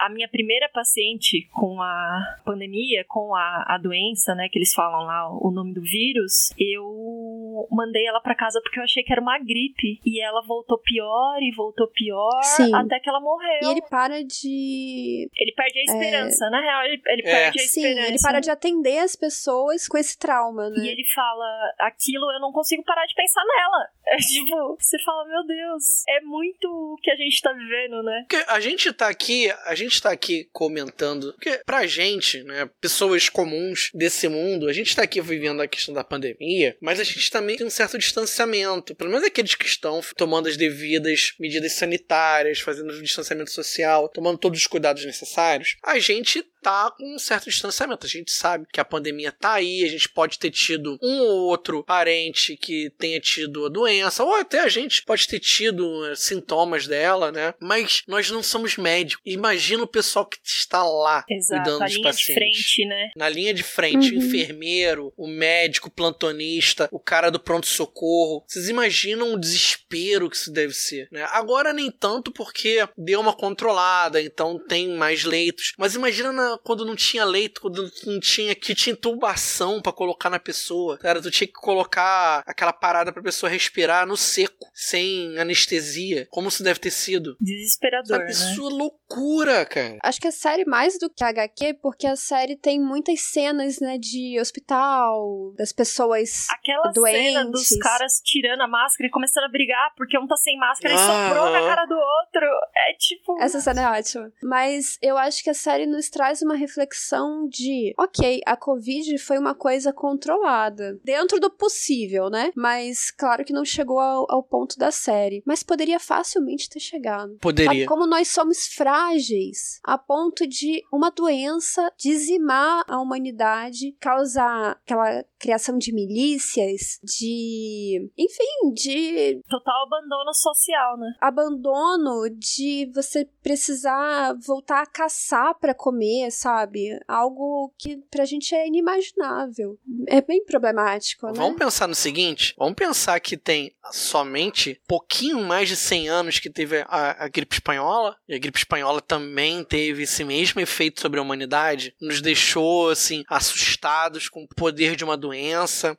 [0.00, 4.48] a minha primeira paciente com a pandemia, com a, a doença, né?
[4.48, 8.84] Que eles falam lá o nome do vírus, eu mandei ela pra casa porque eu
[8.84, 10.00] achei que era uma gripe.
[10.04, 12.74] E ela voltou pior e voltou pior Sim.
[12.74, 13.60] até que ela morreu.
[13.62, 15.28] E ele para de.
[15.36, 16.50] Ele perde a esperança, é...
[16.50, 17.30] na real, ele, ele é.
[17.30, 18.08] perde a Sim, esperança.
[18.08, 20.84] ele para de atender as pessoas com esse trauma, né?
[20.84, 23.88] E ele fala: aquilo eu não consigo parar de pensar nela.
[24.12, 28.26] É tipo, você fala, meu Deus, é muito o que a gente tá vivendo, né?
[28.28, 33.28] Porque a gente tá aqui, a gente tá aqui comentando, porque pra gente, né, pessoas
[33.30, 37.30] comuns desse mundo, a gente tá aqui vivendo a questão da pandemia, mas a gente
[37.30, 42.92] também um certo distanciamento, pelo menos aqueles que estão tomando as devidas medidas sanitárias, fazendo
[42.92, 48.06] o distanciamento social, tomando todos os cuidados necessários, a gente tá com um certo distanciamento.
[48.06, 51.48] A gente sabe que a pandemia tá aí, a gente pode ter tido um ou
[51.48, 56.14] outro parente que tenha tido a doença, ou até a gente pode ter tido eh,
[56.14, 57.54] sintomas dela, né?
[57.60, 59.22] Mas nós não somos médicos.
[59.26, 62.26] Imagina o pessoal que está lá Exato, cuidando dos pacientes.
[62.26, 63.10] De frente, né?
[63.16, 64.20] Na linha de frente, uhum.
[64.20, 68.44] o enfermeiro, o médico, o plantonista, o cara do pronto-socorro.
[68.46, 71.26] Vocês imaginam o desespero que isso deve ser, né?
[71.32, 75.72] Agora nem tanto porque deu uma controlada, então tem mais leitos.
[75.76, 80.30] Mas imagina na quando não tinha leito, quando não tinha que tinha intubação para colocar
[80.30, 80.98] na pessoa.
[80.98, 86.26] Cara, tu tinha que colocar aquela parada pra pessoa respirar no seco, sem anestesia.
[86.30, 87.36] Como isso deve ter sido?
[87.40, 88.30] Desesperador, Sabe, né?
[88.30, 89.98] Isso é loucura, cara.
[90.02, 93.80] Acho que a série mais do que a HQ, porque a série tem muitas cenas,
[93.80, 97.20] né, de hospital, das pessoas Aquela doentes.
[97.20, 100.94] cena dos caras tirando a máscara e começando a brigar porque um tá sem máscara
[100.94, 100.96] ah.
[100.96, 102.46] e soprou na cara do outro.
[102.76, 103.40] É tipo...
[103.40, 104.32] Essa cena é ótima.
[104.42, 109.38] Mas eu acho que a série nos traz uma reflexão de, ok, a Covid foi
[109.38, 112.50] uma coisa controlada, dentro do possível, né?
[112.56, 115.42] Mas claro que não chegou ao, ao ponto da série.
[115.46, 117.36] Mas poderia facilmente ter chegado.
[117.40, 117.86] Poderia.
[117.86, 125.76] Como nós somos frágeis, a ponto de uma doença dizimar a humanidade, causar aquela criação
[125.76, 128.08] de milícias, de.
[128.16, 129.42] enfim, de.
[129.48, 131.12] Total abandono social, né?
[131.20, 136.96] Abandono de você precisar voltar a caçar para comer, sabe?
[137.08, 139.76] Algo que pra gente é inimaginável.
[140.06, 141.32] É bem problemático, né?
[141.34, 146.48] Vamos pensar no seguinte: vamos pensar que tem somente pouquinho mais de 100 anos que
[146.48, 151.18] teve a, a gripe espanhola, e a gripe espanhola também teve esse mesmo efeito sobre
[151.18, 155.31] a humanidade, nos deixou, assim, assustados com o poder de uma doença,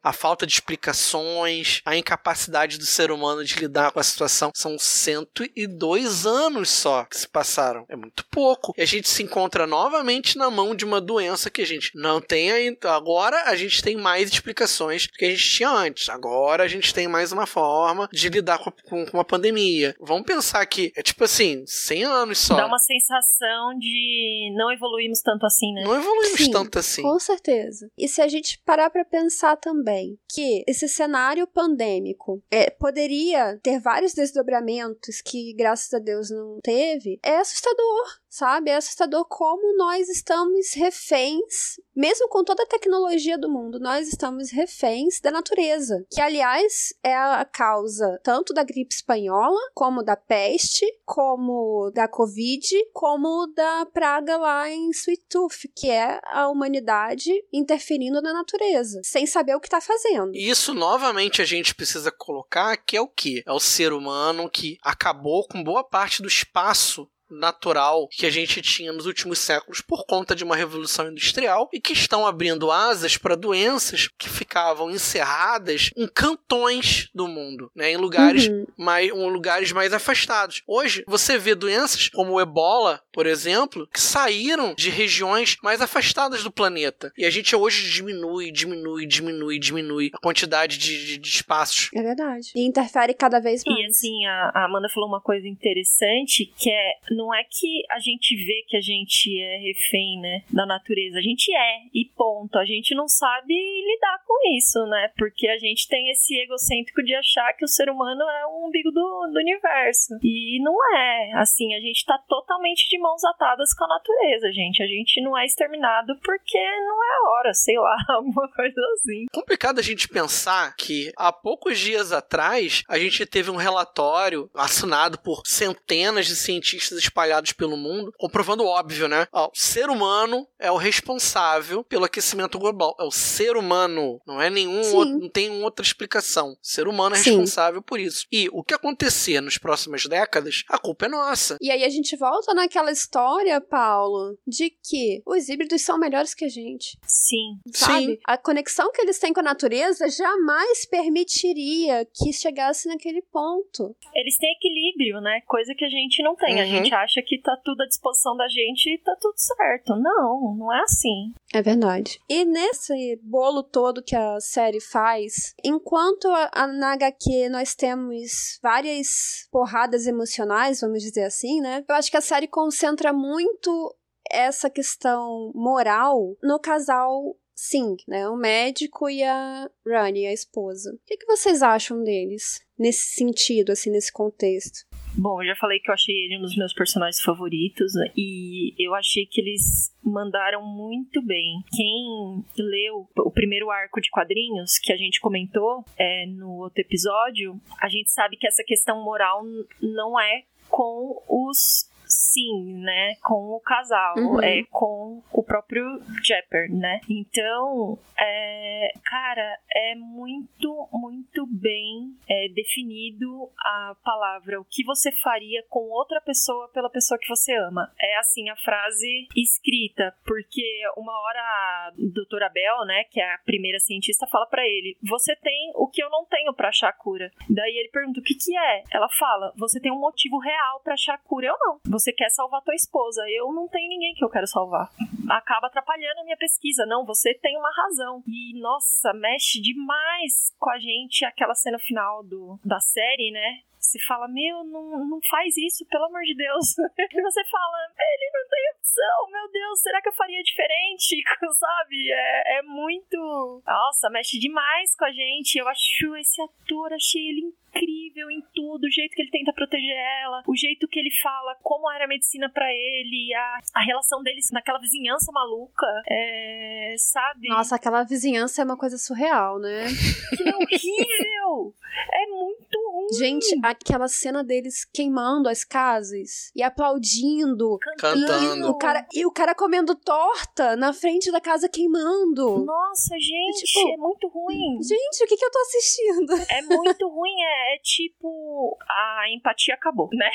[0.04, 4.52] a falta de explicações, a incapacidade do ser humano de lidar com a situação.
[4.56, 7.86] São 102 anos só que se passaram.
[7.90, 8.74] É muito pouco.
[8.78, 12.22] E a gente se encontra novamente na mão de uma doença que a gente não
[12.22, 12.92] tem ainda.
[12.92, 16.10] Agora a gente tem mais explicações do que a gente tinha antes.
[16.10, 19.96] Agora a gente tem mais uma forma de lidar com, com, com uma pandemia.
[20.00, 22.56] Vamos pensar que é tipo assim, 100 anos só.
[22.56, 25.84] Dá uma sensação de não evoluímos tanto assim, né?
[25.84, 27.02] Não evoluímos Sim, tanto assim.
[27.02, 27.90] Com certeza.
[27.98, 29.23] E se a gente parar para pensar
[29.62, 36.60] também que esse cenário pandêmico é, poderia ter vários desdobramentos que, graças a Deus, não
[36.62, 38.72] teve, é assustador, sabe?
[38.72, 44.50] É assustador como nós estamos reféns, mesmo com toda a tecnologia do mundo, nós estamos
[44.50, 50.84] reféns da natureza, que aliás é a causa tanto da gripe espanhola, como da peste,
[51.06, 58.20] como da covid, como da praga lá em Sweet Tooth, que é a humanidade interferindo
[58.20, 60.32] na natureza, sem saber o que está fazendo.
[60.34, 63.44] Isso novamente a gente precisa colocar que é o que?
[63.46, 68.62] É o ser humano que acabou com boa parte do espaço natural que a gente
[68.62, 73.18] tinha nos últimos séculos por conta de uma revolução industrial e que estão abrindo asas
[73.18, 78.66] para doenças que ficavam encerradas em cantões do mundo, né, em lugares uhum.
[78.78, 80.62] mais em lugares mais afastados.
[80.68, 86.44] Hoje você vê doenças como o Ebola, por exemplo, que saíram de regiões mais afastadas
[86.44, 87.12] do planeta.
[87.18, 91.90] E a gente hoje diminui, diminui, diminui, diminui a quantidade de, de, de espaços.
[91.94, 92.52] É verdade.
[92.56, 93.80] E interfere cada vez mais.
[93.80, 96.94] E assim, a, a Amanda falou uma coisa interessante que é
[97.24, 101.20] não é que a gente vê que a gente é refém, né, da natureza.
[101.20, 102.58] A gente é, e ponto.
[102.58, 105.10] A gente não sabe lidar com isso, né?
[105.18, 108.92] Porque a gente tem esse egocêntrico de achar que o ser humano é o umbigo
[108.92, 110.20] do, do universo.
[110.22, 111.32] E não é.
[111.36, 114.84] Assim, a gente tá totalmente de mãos atadas com a natureza, gente.
[114.84, 119.26] A gente não é exterminado porque não é hora, sei lá, alguma coisa assim.
[119.32, 125.18] Complicado a gente pensar que há poucos dias atrás a gente teve um relatório assinado
[125.20, 129.28] por centenas de cientistas espalhados pelo mundo, comprovando o óbvio, né?
[129.32, 132.96] Ó, o ser humano é o responsável pelo aquecimento global.
[133.00, 136.54] É o ser humano, não é nenhum outro, não tem outra explicação.
[136.54, 137.32] O ser humano é Sim.
[137.32, 138.26] responsável por isso.
[138.32, 141.58] E o que acontecer nas próximas décadas, a culpa é nossa.
[141.62, 146.46] E aí a gente volta naquela história, Paulo, de que os híbridos são melhores que
[146.46, 146.98] a gente.
[147.06, 147.60] Sim.
[147.74, 148.06] Sabe?
[148.06, 148.18] Sim.
[148.26, 153.96] A conexão que eles têm com a natureza jamais permitiria que chegasse naquele ponto.
[154.14, 155.42] Eles têm equilíbrio, né?
[155.46, 156.56] Coisa que a gente não tem.
[156.56, 156.62] Uhum.
[156.62, 159.96] A gente acha que tá tudo à disposição da gente e tá tudo certo.
[159.96, 161.34] Não, não é assim.
[161.54, 162.20] É verdade.
[162.30, 168.60] E nesse bolo todo que a série faz, enquanto a, a, na HQ nós temos
[168.62, 171.84] várias porradas emocionais, vamos dizer assim, né?
[171.88, 173.96] Eu acho que a série concentra muito
[174.32, 178.28] essa questão moral no casal Singh, né?
[178.28, 180.92] O médico e a Rani, a esposa.
[180.94, 182.62] O que, que vocês acham deles?
[182.78, 184.80] Nesse sentido, assim, nesse contexto.
[185.16, 188.12] Bom, eu já falei que eu achei ele um dos meus personagens favoritos né?
[188.18, 191.62] e eu achei que eles mandaram muito bem.
[191.72, 197.62] Quem leu o primeiro arco de quadrinhos que a gente comentou é, no outro episódio,
[197.80, 199.44] a gente sabe que essa questão moral
[199.80, 204.42] não é com os sim, né, com o casal, uhum.
[204.42, 205.84] é com o próprio
[206.24, 207.00] Jepper, né?
[207.10, 215.64] Então, é, cara, é muito, muito bem é, definido a palavra o que você faria
[215.70, 217.92] com outra pessoa pela pessoa que você ama.
[218.00, 220.64] É assim a frase escrita, porque
[220.98, 225.36] uma hora a doutora Bell, né, que é a primeira cientista, fala para ele: "Você
[225.36, 227.32] tem o que eu não tenho para achar a cura".
[227.50, 228.84] Daí ele pergunta: "O que que é?".
[228.92, 231.48] Ela fala: "Você tem um motivo real para achar a cura".
[231.48, 231.80] Eu não.
[231.86, 233.24] Você quer salvar tua esposa.
[233.30, 234.90] Eu não tenho ninguém que eu quero salvar.
[235.30, 236.86] Acaba atrapalhando a minha pesquisa.
[236.86, 238.24] Não, você tem uma razão.
[238.28, 243.62] E, nossa, mexe demais com a gente aquela cena final do, da série, né?
[243.84, 246.78] Você fala, meu, não, não faz isso, pelo amor de Deus.
[246.98, 251.22] e você fala, ele não tem opção, meu Deus, será que eu faria diferente?
[251.60, 252.12] Sabe?
[252.12, 253.62] É, é muito.
[253.66, 255.58] Nossa, mexe demais com a gente.
[255.58, 259.96] Eu acho esse ator, achei ele incrível em tudo, o jeito que ele tenta proteger
[260.24, 264.22] ela, o jeito que ele fala como era a medicina para ele, a, a relação
[264.22, 267.50] deles naquela vizinhança maluca, é, sabe?
[267.50, 269.86] Nossa, aquela vizinhança é uma coisa surreal, né?
[270.36, 271.74] Que é horrível!
[272.12, 273.14] É muito ruim.
[273.20, 278.66] Gente, aquela cena deles queimando as casas e aplaudindo, cantando.
[278.66, 282.66] E o cara, e o cara comendo torta na frente da casa queimando.
[282.66, 284.82] Nossa, gente, é, tipo, é muito ruim.
[284.82, 286.34] Gente, o que que eu tô assistindo?
[286.50, 290.30] É muito ruim, é é tipo a empatia acabou, né?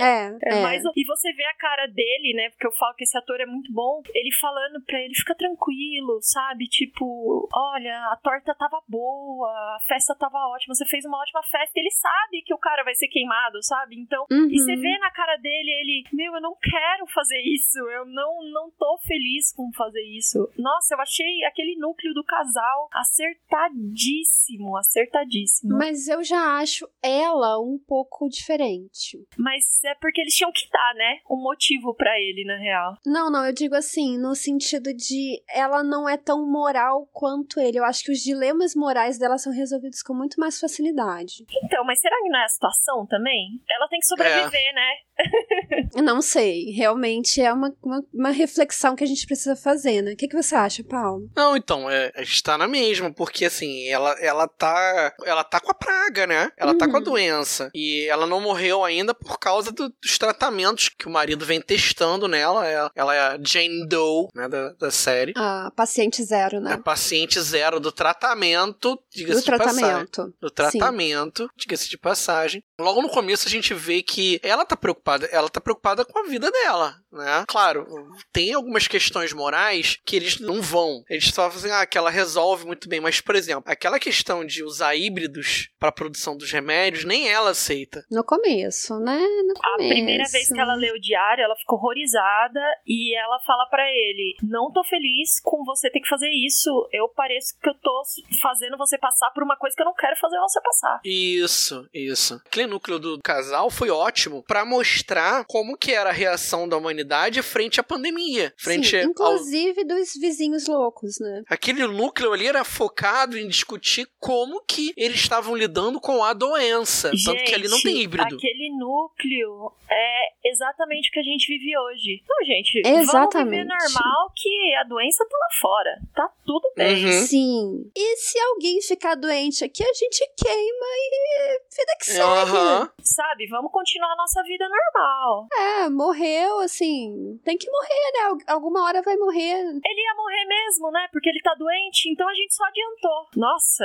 [0.00, 0.62] É, é, é.
[0.62, 2.50] Mais, e você vê a cara dele, né?
[2.50, 4.02] Porque eu falo que esse ator é muito bom.
[4.14, 6.66] Ele falando pra ele, fica tranquilo, sabe?
[6.66, 11.78] Tipo, olha, a torta tava boa, a festa tava ótima, você fez uma ótima festa.
[11.78, 13.96] Ele sabe que o cara vai ser queimado, sabe?
[13.96, 14.48] Então, uhum.
[14.50, 18.42] e você vê na cara dele, ele, meu, eu não quero fazer isso, eu não,
[18.52, 20.50] não tô feliz com fazer isso.
[20.58, 25.76] Nossa, eu achei aquele núcleo do casal acertadíssimo, acertadíssimo.
[25.76, 29.18] Mas eu já acho ela um pouco diferente.
[29.38, 31.18] Mas é porque eles tinham que dar, né?
[31.28, 32.96] Um motivo para ele, na real.
[33.04, 37.78] Não, não, eu digo assim, no sentido de ela não é tão moral quanto ele.
[37.78, 41.44] Eu acho que os dilemas morais dela são resolvidos com muito mais facilidade.
[41.64, 43.60] Então, mas será que não é a situação também?
[43.68, 44.72] Ela tem que sobreviver, é.
[44.72, 44.90] né?
[46.02, 50.12] Não sei, realmente é uma, uma, uma, reflexão que a gente precisa fazer, né?
[50.12, 51.30] O que, que você acha, Paulo?
[51.36, 55.14] Não, então, é, a gente tá na mesma, porque assim, ela, ela tá.
[55.24, 56.50] Ela tá com a praga, né?
[56.56, 56.78] Ela uhum.
[56.78, 57.04] tá com a uhum.
[57.04, 57.70] doença.
[57.74, 62.26] E ela não morreu ainda por causa do, dos tratamentos que o marido vem testando
[62.26, 62.66] nela.
[62.66, 65.32] Ela, ela é a Jane Doe, né, da, da série.
[65.36, 66.72] A paciente zero, né?
[66.72, 70.10] A paciente zero do tratamento, diga-se de tratamento.
[70.10, 70.34] passagem.
[70.40, 72.62] Do tratamento, diga-se de passagem.
[72.80, 75.26] Logo no começo a gente vê que ela tá preocupada?
[75.26, 77.44] Ela tá preocupada com a vida dela, né?
[77.46, 77.86] Claro,
[78.32, 81.04] tem algumas questões morais que eles não vão.
[81.08, 83.00] Eles só fazem, ah, que ela resolve muito bem.
[83.00, 88.04] Mas, por exemplo, aquela questão de usar híbridos para produção dos remédios, nem ela aceita.
[88.10, 89.18] No começo, né?
[89.18, 89.92] No começo.
[89.92, 93.88] A primeira vez que ela lê o diário, ela ficou horrorizada e ela fala para
[93.88, 96.88] ele: Não tô feliz com você ter que fazer isso.
[96.92, 98.02] Eu pareço que eu tô
[98.42, 101.00] fazendo você passar por uma coisa que eu não quero fazer você passar.
[101.04, 102.40] Isso, isso.
[102.64, 107.42] Aquele núcleo do casal foi ótimo para mostrar como que era a reação da humanidade
[107.42, 108.54] frente à pandemia.
[108.56, 109.04] Frente Sim, ao...
[109.04, 111.42] inclusive dos vizinhos loucos, né?
[111.48, 117.10] Aquele núcleo ali era focado em discutir como que eles estavam lidando com a doença.
[117.10, 118.34] Gente, Tanto que ali não tem híbrido.
[118.34, 122.22] Aquele núcleo é exatamente o que a gente vive hoje.
[122.26, 123.12] Não, gente, Exatamente.
[123.12, 126.00] vamos viver normal que a doença tá lá fora.
[126.14, 127.04] Tá tudo bem.
[127.04, 127.26] Uhum.
[127.26, 127.90] Sim.
[127.94, 132.18] E se alguém ficar doente aqui, a gente queima e vida que segue.
[132.56, 132.90] Aham.
[133.02, 135.46] Sabe, vamos continuar a nossa vida normal.
[135.52, 138.20] É, morreu, assim, tem que morrer, né?
[138.48, 139.60] Al- Alguma hora vai morrer.
[139.60, 141.06] Ele ia morrer mesmo, né?
[141.12, 143.28] Porque ele tá doente, então a gente só adiantou.
[143.36, 143.84] Nossa,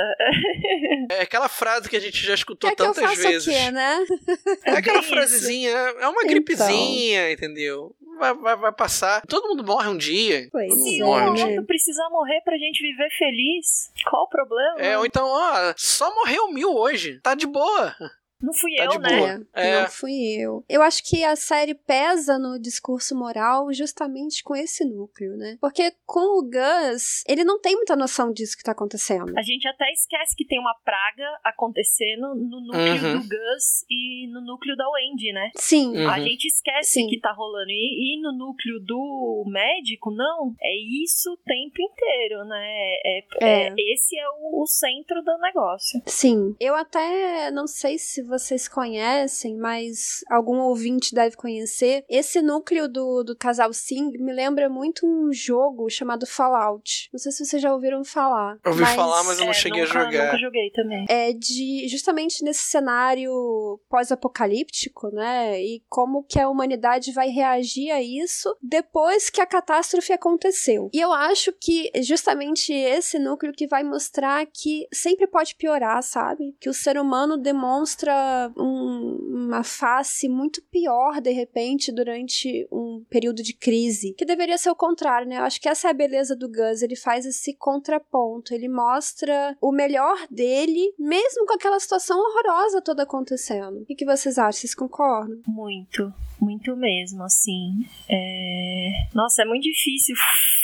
[1.10, 3.46] É aquela frase que a gente já escutou eu tantas vezes.
[3.46, 3.98] o quê, né?
[4.64, 6.28] É aquela bem frasezinha, é uma Então.
[6.28, 7.94] gripezinha, entendeu?
[8.18, 9.22] Vai, vai, vai passar.
[9.26, 10.48] Todo mundo morre um dia.
[10.52, 11.62] Pois Todo se morre um é.
[11.62, 14.78] precisar morrer pra gente viver feliz, qual o problema?
[14.78, 17.18] É, ou então, ó, só morreu mil hoje.
[17.22, 17.94] Tá de boa.
[18.42, 19.44] Não fui tá eu, né?
[19.54, 19.82] É, É.
[19.82, 20.64] não fui eu.
[20.68, 25.56] Eu acho que a série pesa no discurso moral justamente com esse núcleo, né?
[25.60, 29.32] Porque com o Gus, ele não tem muita noção disso que tá acontecendo.
[29.36, 33.20] A gente até esquece que tem uma praga acontecendo no núcleo Uhum.
[33.20, 35.50] do Gus e no núcleo da Wendy, né?
[35.56, 36.08] Sim, Uhum.
[36.10, 37.06] A gente esquece Sim.
[37.08, 37.70] que tá rolando.
[37.70, 40.54] E, e no núcleo do médico, não.
[40.60, 40.72] É
[41.04, 42.66] isso o tempo inteiro, né?
[43.04, 43.68] É, É.
[43.68, 46.00] é- esse é o, o centro do negócio.
[46.06, 46.54] sim.
[46.60, 52.04] Eu até não sei se vocês conhecem, mas algum ouvinte deve conhecer.
[52.08, 57.08] Esse núcleo do, do casal Singh me lembra muito um jogo chamado Fallout.
[57.12, 58.58] Não sei se vocês já ouviram falar.
[58.64, 60.24] Eu ouvi falar, mas eu não É, cheguei nunca, a jogar.
[60.26, 61.04] Nunca joguei também.
[61.08, 65.60] é de justamente nesse cenário pós-apocalíptico, né?
[65.60, 70.90] E como que a humanidade vai reagir a isso depois que a catástrofe aconteceu.
[70.92, 76.02] E eu acho que é justamente esse núcleo que vai mostrar que sempre pode piorar,
[76.02, 76.54] sabe?
[76.60, 78.12] Que o ser humano demonstra
[78.56, 84.70] um- uma face muito pior de repente durante um período de crise, que deveria ser
[84.70, 85.38] o contrário, né?
[85.38, 89.56] Eu acho que essa é a beleza do Gus, ele faz esse contraponto, ele mostra
[89.60, 93.80] o melhor dele, mesmo com aquela situação horrorosa toda acontecendo.
[93.82, 94.52] O que, vocês acham?
[94.52, 95.40] Vocês concordam?
[95.46, 97.72] Muito, muito mesmo, assim.
[98.08, 98.90] É...
[99.14, 100.14] Nossa, é muito difícil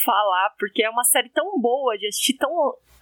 [0.05, 2.51] falar, porque é uma série tão boa de assistir, tão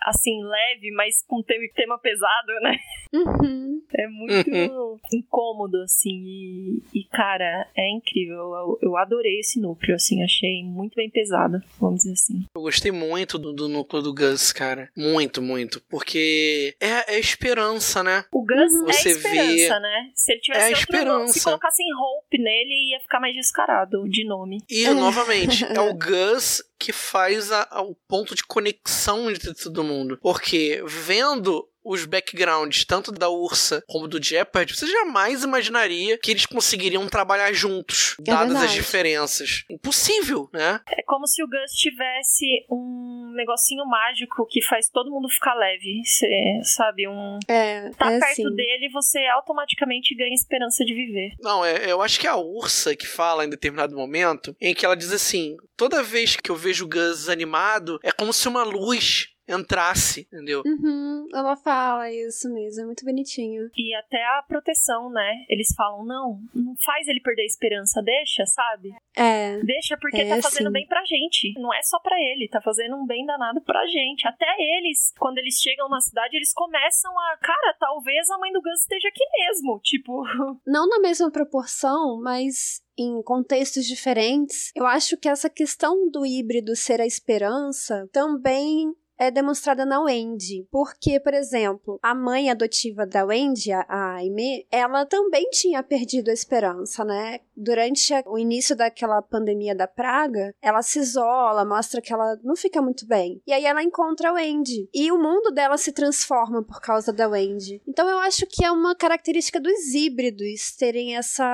[0.05, 2.77] assim, leve, mas com tema, tema pesado, né?
[3.12, 3.75] Uhum.
[3.97, 6.11] É muito incômodo, assim.
[6.11, 8.37] E, e, cara, é incrível.
[8.37, 10.23] Eu, eu adorei esse núcleo, assim.
[10.25, 12.45] Achei muito bem pesado, vamos dizer assim.
[12.57, 14.90] Eu gostei muito do, do núcleo do Gus, cara.
[14.97, 15.81] Muito, muito.
[15.88, 18.25] Porque é, é esperança, né?
[18.33, 18.88] O Gus Uhum.
[18.88, 20.11] é Você esperança, vê- né?
[20.14, 21.45] Se ele É tivesse a outro nome, se esperança.
[21.45, 24.59] colocassem Hope nele, ia ficar mais descarado de nome.
[24.69, 29.83] E, novamente, é o Gus que faz a- a- o ponto de conexão entre todo
[29.83, 30.18] mundo.
[30.20, 36.47] Porque vendo os backgrounds, tanto da Ursa como do Jeopardy, você jamais imaginaria que eles
[36.47, 38.75] conseguiriam trabalhar juntos, dadas as verdade.
[38.75, 39.64] diferenças.
[39.70, 40.81] Impossível, né?
[40.88, 46.03] É como se o Gus tivesse um negocinho mágico que faz todo mundo ficar leve.
[46.05, 47.38] Cê, sabe, um.
[47.49, 48.55] É, Tá é perto assim.
[48.55, 51.33] dele, você automaticamente ganha esperança de viver.
[51.40, 54.85] Não, é, eu acho que é a Ursa que fala em determinado momento, em que
[54.85, 58.62] ela diz assim: toda vez que eu vejo o Gus animado, é como se uma
[58.62, 60.62] luz entrasse, entendeu?
[60.64, 63.70] Uhum, ela fala isso mesmo, é muito bonitinho.
[63.76, 65.44] E até a proteção, né?
[65.48, 68.90] Eles falam, não, não faz ele perder a esperança, deixa, sabe?
[69.16, 70.72] É, Deixa porque É, tá fazendo sim.
[70.72, 71.52] bem pra gente.
[71.59, 74.26] Não é só pra ele, tá fazendo um bem danado pra gente.
[74.26, 78.61] Até eles, quando eles chegam na cidade, eles começam a, cara, talvez a mãe do
[78.62, 80.22] Gus esteja aqui mesmo, tipo,
[80.66, 86.76] não na mesma proporção, mas em contextos diferentes, eu acho que essa questão do híbrido
[86.76, 90.66] ser a esperança também é demonstrada na Wendy.
[90.70, 96.35] Porque, por exemplo, a mãe adotiva da Wendy, a Aimee, ela também tinha perdido a
[96.35, 97.40] esperança, né?
[97.57, 102.83] Durante o início daquela pandemia da praga, ela se isola, mostra que ela não fica
[102.83, 103.40] muito bem.
[103.46, 104.88] E aí ela encontra a Wendy.
[104.92, 107.81] E o mundo dela se transforma por causa da Wendy.
[107.87, 111.44] Então eu acho que é uma característica dos híbridos terem essa.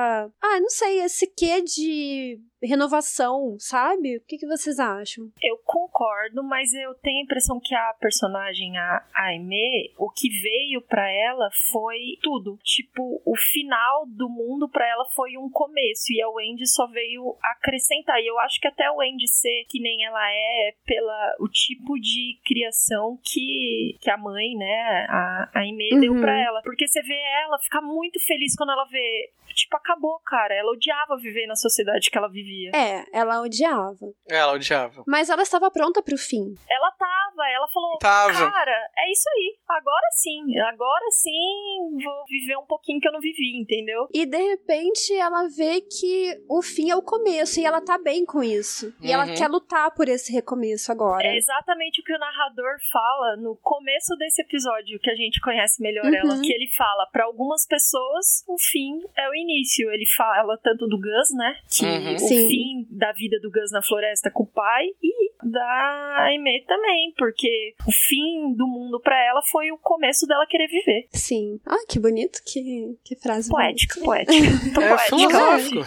[0.41, 4.17] Ah, não sei, esse quê de renovação, sabe?
[4.17, 5.31] O que, que vocês acham?
[5.41, 10.81] Eu concordo, mas eu tenho a impressão que a personagem, a Aimee, o que veio
[10.81, 12.57] para ela foi tudo.
[12.63, 17.35] Tipo, o final do mundo para ela foi um começo e a Wendy só veio
[17.43, 18.19] acrescentar.
[18.19, 21.47] E eu acho que até a Wendy ser que nem ela é, é pela o
[21.47, 25.99] tipo de criação que, que a mãe, né, a, a Aimee uhum.
[25.99, 26.61] deu para ela.
[26.63, 29.31] Porque você vê ela ficar muito feliz quando ela vê
[29.61, 30.53] tipo, acabou, cara.
[30.53, 32.71] Ela odiava viver na sociedade que ela vivia.
[32.75, 34.13] É, ela odiava.
[34.29, 35.03] Ela odiava.
[35.07, 36.53] Mas ela estava pronta pro fim.
[36.69, 38.51] Ela tava, ela falou, tava.
[38.51, 39.57] cara, é isso aí.
[39.69, 44.07] Agora sim, agora sim vou viver um pouquinho que eu não vivi, entendeu?
[44.13, 48.25] E de repente ela vê que o fim é o começo e ela tá bem
[48.25, 48.93] com isso.
[49.01, 49.35] E ela uhum.
[49.35, 51.25] quer lutar por esse recomeço agora.
[51.25, 55.81] É exatamente o que o narrador fala no começo desse episódio que a gente conhece
[55.81, 56.15] melhor uhum.
[56.15, 59.50] ela, que ele fala, para algumas pessoas o fim é o início.
[59.91, 61.55] Ele fala tanto do Gus, né?
[61.69, 62.15] Que uhum.
[62.15, 62.47] o Sim.
[62.47, 67.73] fim da vida do Gus na floresta com o pai e da Aimee também, porque
[67.87, 71.07] o fim do mundo para ela foi o começo dela querer viver.
[71.11, 71.59] Sim.
[71.65, 74.33] Ah, que bonito, que, que frase poética, poética.
[74.35, 75.81] é filosófico.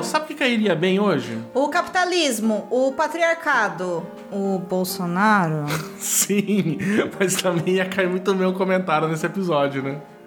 [0.02, 1.38] sabe o que cairia bem hoje?
[1.54, 5.66] O capitalismo, o patriarcado, o Bolsonaro.
[5.98, 6.78] Sim,
[7.18, 10.00] mas também ia cair muito bem o comentário nesse episódio, né?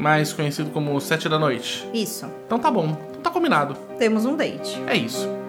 [0.00, 1.86] Mais conhecido como Sete da Noite.
[1.92, 2.26] Isso.
[2.46, 3.74] Então tá bom, então tá combinado.
[3.98, 4.80] Temos um date.
[4.86, 5.39] É isso.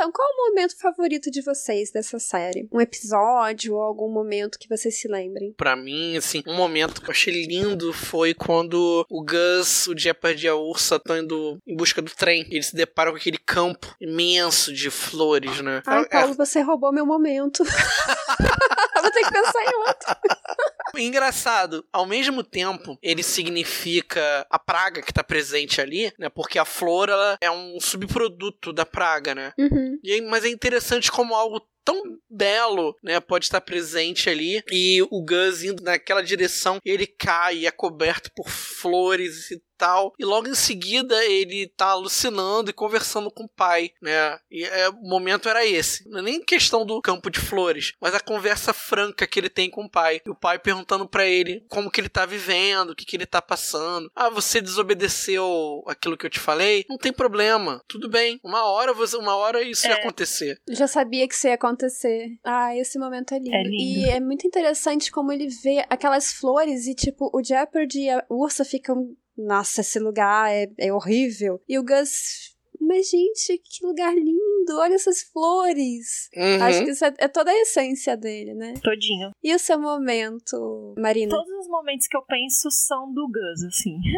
[0.00, 2.66] Então, qual é o momento favorito de vocês dessa série?
[2.72, 5.52] Um episódio ou algum momento que vocês se lembrem?
[5.52, 10.46] Para mim, assim, um momento que eu achei lindo foi quando o Gus, o Jeopardy
[10.46, 12.46] e a Ursa estão indo em busca do trem.
[12.48, 15.82] E eles se deparam com aquele campo imenso de flores, né?
[15.84, 16.34] Ai, é, Paulo, é...
[16.34, 17.62] você roubou meu momento.
[19.02, 20.16] Vou ter que pensar em outro.
[20.96, 26.28] Engraçado, ao mesmo tempo, ele significa a praga que tá presente ali, né?
[26.28, 29.52] Porque a flor, ela é um subproduto da praga, né?
[29.58, 29.98] Uhum.
[30.02, 35.24] E, mas é interessante como algo tão belo, né, pode estar presente ali e o
[35.24, 40.12] Gus indo naquela direção, ele cai e é coberto por flores e tal.
[40.18, 44.38] E logo em seguida ele tá alucinando e conversando com o pai, né?
[44.50, 46.06] E é, o momento era esse.
[46.10, 49.70] Não é nem questão do campo de flores, mas a conversa franca que ele tem
[49.70, 50.20] com o pai.
[50.24, 53.24] E o pai perguntando para ele como que ele tá vivendo, o que que ele
[53.24, 54.10] tá passando.
[54.14, 56.84] Ah, você desobedeceu aquilo que eu te falei?
[56.88, 57.82] Não tem problema.
[57.88, 58.38] Tudo bem.
[58.44, 59.90] Uma hora você, uma hora isso é.
[59.90, 60.60] ia acontecer.
[60.68, 62.38] Já sabia que isso ia acontecer.
[62.44, 63.54] Ah, esse momento é lindo.
[63.54, 63.76] é lindo.
[63.76, 68.24] E é muito interessante como ele vê aquelas flores e tipo o Jeopardy e a
[68.28, 71.60] Ursa ficam nossa, esse lugar é, é horrível.
[71.68, 76.28] E o Gus mas gente, que lugar lindo, olha essas flores.
[76.36, 76.62] Uhum.
[76.62, 78.74] Acho que isso é, é, toda a essência dele, né?
[78.82, 79.30] Todinho.
[79.42, 81.30] E o seu momento, Marina?
[81.30, 83.98] Todos os momentos que eu penso são do Gus, assim.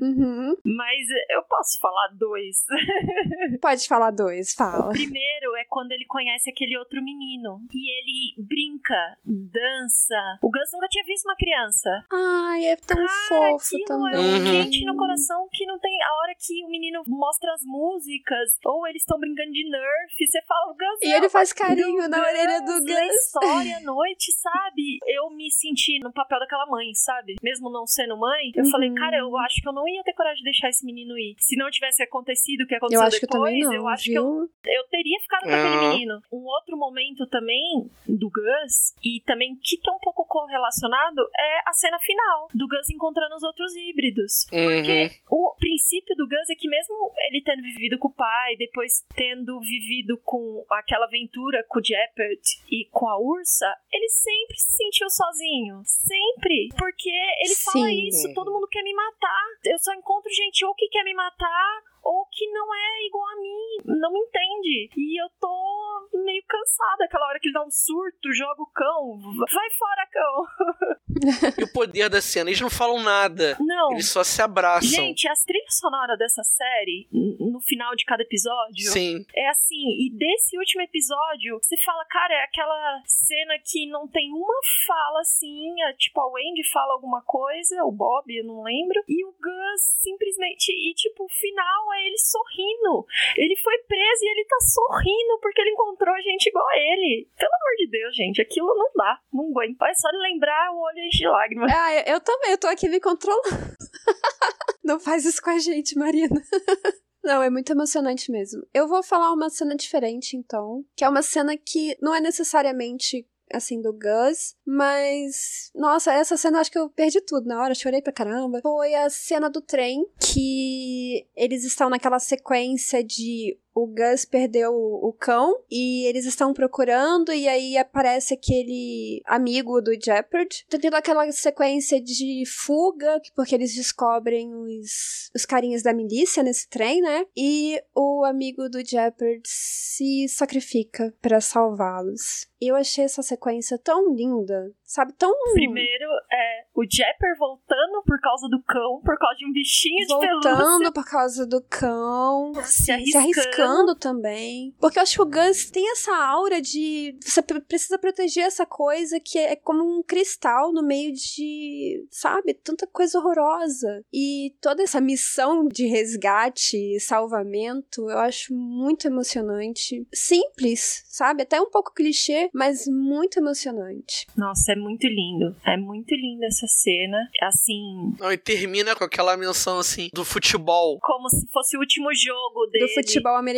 [0.00, 0.54] Uhum.
[0.64, 2.64] Mas eu posso falar dois.
[3.60, 4.88] Pode falar dois, fala.
[4.88, 7.60] O primeiro é quando ele conhece aquele outro menino.
[7.72, 10.38] E ele brinca, dança.
[10.42, 11.90] O Gus nunca tinha visto uma criança.
[12.12, 14.14] Ai, é tão Cara, fofo também.
[14.14, 14.44] É um uhum.
[14.44, 16.02] quente no coração que não tem.
[16.02, 20.14] A hora que o menino mostra as músicas músicas, ou eles estão brincando de Nerf,
[20.18, 21.00] você fala, Gus.
[21.02, 23.14] E ele faz carinho na orelha do Gus.
[23.14, 24.98] história à noite, sabe?
[25.06, 27.36] Eu me senti no papel daquela mãe, sabe?
[27.42, 28.70] Mesmo não sendo mãe, eu uhum.
[28.70, 31.34] falei, cara, eu acho que eu não ia ter coragem de deixar esse menino ir.
[31.38, 34.04] Se não tivesse acontecido o que aconteceu eu acho depois, que eu, não, eu acho
[34.04, 34.12] viu?
[34.12, 36.20] que eu, eu teria ficado com aquele menino.
[36.32, 41.72] Um outro momento também do Gus, e também que tá um pouco correlacionado, é a
[41.72, 44.46] cena final do Gus encontrando os outros híbridos.
[44.52, 44.64] Uhum.
[44.64, 49.04] Porque o princípio do Gus é que mesmo ele tendo vivido com o pai, depois
[49.14, 52.40] tendo vivido com aquela aventura com o Jeopard
[52.70, 55.82] e com a Ursa, ele sempre se sentiu sozinho.
[55.84, 56.68] Sempre.
[56.78, 57.70] Porque ele Sim.
[57.72, 59.44] fala isso, todo mundo quer me matar.
[59.64, 63.36] Eu só encontro gente ou que quer me matar ou que não é igual a
[63.40, 64.90] mim, não me entende.
[64.96, 69.16] E eu tô meio cansada aquela hora que ele dá um surto, joga o cão,
[69.52, 71.54] vai fora, cão.
[71.56, 72.50] e o poder da cena.
[72.50, 73.56] Eles não falam nada.
[73.60, 73.92] Não.
[73.92, 74.90] Eles só se abraçam.
[74.90, 79.24] Gente, as trilhas sonoras dessa série, no final de cada episódio, Sim.
[79.34, 79.86] é assim.
[80.00, 85.20] E desse último episódio, você fala, cara, é aquela cena que não tem uma fala
[85.20, 85.80] assim.
[85.82, 89.00] é tipo, a Wendy fala alguma coisa, o Bob, eu não lembro.
[89.08, 90.72] E o Gus simplesmente.
[90.72, 93.06] E tipo, o final é ele sorrindo.
[93.36, 97.28] Ele foi preso e ele tá sorrindo porque ele encontrou gente igual a ele.
[97.38, 99.18] Pelo amor de Deus, gente, aquilo não dá.
[99.32, 99.82] Não aguento.
[99.84, 101.72] É só lembrar o olho de lágrimas.
[101.72, 103.48] Ah, eu, eu também, eu tô aqui me controlando.
[104.82, 106.40] Não faz isso com a gente, Marina.
[107.22, 108.66] Não, é muito emocionante mesmo.
[108.72, 110.84] Eu vou falar uma cena diferente, então.
[110.96, 115.70] Que é uma cena que não é necessariamente assim, do Gus, mas.
[115.74, 118.60] Nossa, essa cena eu acho que eu perdi tudo na hora, chorei pra caramba.
[118.62, 120.89] Foi a cena do trem, que
[121.36, 127.48] eles estão naquela sequência de o Gus perdeu o cão e eles estão procurando e
[127.48, 130.64] aí aparece aquele amigo do Jeopard.
[130.68, 136.68] Tá tendo aquela sequência de fuga, porque eles descobrem os, os carinhas da milícia nesse
[136.68, 137.24] trem, né?
[137.36, 142.48] E o amigo do Jeopard se sacrifica pra salvá-los.
[142.60, 145.14] Eu achei essa sequência tão linda, sabe?
[145.14, 150.06] Tão Primeiro é o Jepper voltando por causa do cão, por causa de um bichinho
[150.06, 150.54] de pelúcia.
[150.54, 153.18] voltando por causa do cão, Se se arriscando.
[153.24, 154.74] arriscando também.
[154.80, 157.16] Porque eu acho que o Gus tem essa aura de.
[157.22, 162.06] Você pre- precisa proteger essa coisa que é como um cristal no meio de.
[162.10, 162.54] Sabe?
[162.54, 164.04] Tanta coisa horrorosa.
[164.12, 170.06] E toda essa missão de resgate e salvamento eu acho muito emocionante.
[170.12, 171.42] Simples, sabe?
[171.42, 174.26] Até um pouco clichê, mas muito emocionante.
[174.36, 175.54] Nossa, é muito lindo.
[175.66, 177.18] É muito linda essa cena.
[177.42, 180.98] Assim, Não, e termina com aquela menção assim do futebol.
[181.00, 182.86] como se fosse o último jogo dele.
[182.86, 183.49] Do futebol americano.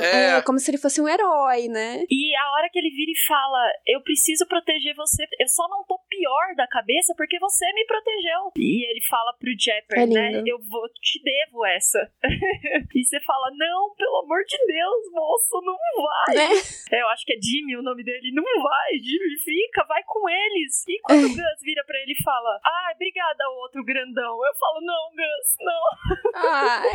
[0.00, 0.38] É.
[0.38, 0.42] É.
[0.42, 2.04] como se ele fosse um herói, né?
[2.10, 5.84] E a hora que ele vira e fala: Eu preciso proteger você, eu só não
[5.84, 8.52] tô pior da cabeça porque você me protegeu.
[8.56, 10.42] E ele fala pro Jepper, É né?
[10.46, 12.10] Eu vou te devo essa.
[12.94, 16.34] e você fala: Não, pelo amor de Deus, moço, não vai.
[16.36, 16.62] Né?
[16.92, 18.32] É, Eu acho que é Jimmy o nome dele.
[18.32, 20.84] Não vai, Jimmy, fica, vai com eles.
[20.88, 24.44] E quando o Gus vira pra ele e fala: Ah, obrigada, outro grandão.
[24.44, 26.32] Eu falo: Não, Gus, não.
[26.34, 26.90] Ai.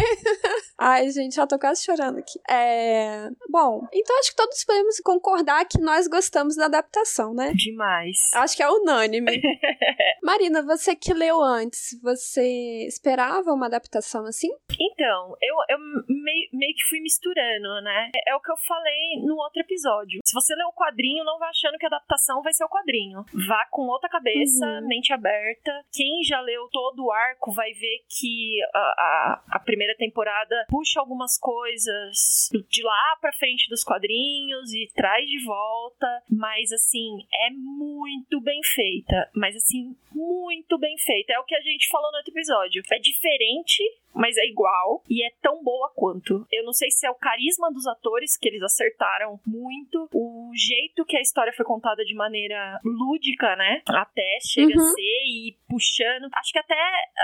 [0.78, 2.40] Ai, gente, já tô quase chorando aqui.
[2.50, 3.30] É.
[3.50, 7.54] Bom, então acho que todos podemos concordar que nós gostamos da adaptação, né?
[7.56, 8.18] Demais.
[8.34, 9.11] Acho que é unânime.
[10.24, 14.50] Marina, você que leu antes, você esperava uma adaptação assim?
[14.80, 18.12] Então, eu, eu meio, meio que fui misturando, né?
[18.16, 20.20] É, é o que eu falei no outro episódio.
[20.24, 23.24] Se você lê o quadrinho, não vá achando que a adaptação vai ser o quadrinho.
[23.48, 24.88] Vá com outra cabeça, Uhum.
[24.88, 25.72] mente aberta.
[25.92, 31.00] Quem já leu todo o arco vai ver que a, a, a primeira temporada puxa
[31.00, 36.08] algumas coisas de lá pra frente dos quadrinhos e traz de volta.
[36.30, 38.60] Mas, assim, é muito bem
[39.06, 39.30] feita.
[39.36, 41.34] Mas, assim, muito bem feita.
[41.34, 42.84] É o que a gente falou no outro episódio.
[42.92, 43.84] É diferente
[44.14, 46.46] mas é igual e é tão boa quanto.
[46.52, 51.06] Eu não sei se é o carisma dos atores que eles acertaram muito, o jeito
[51.06, 53.82] que a história foi contada de maneira lúdica, né?
[53.88, 54.92] Até chega a Uhum.
[54.94, 56.28] ser e puxando.
[56.36, 56.76] Acho que até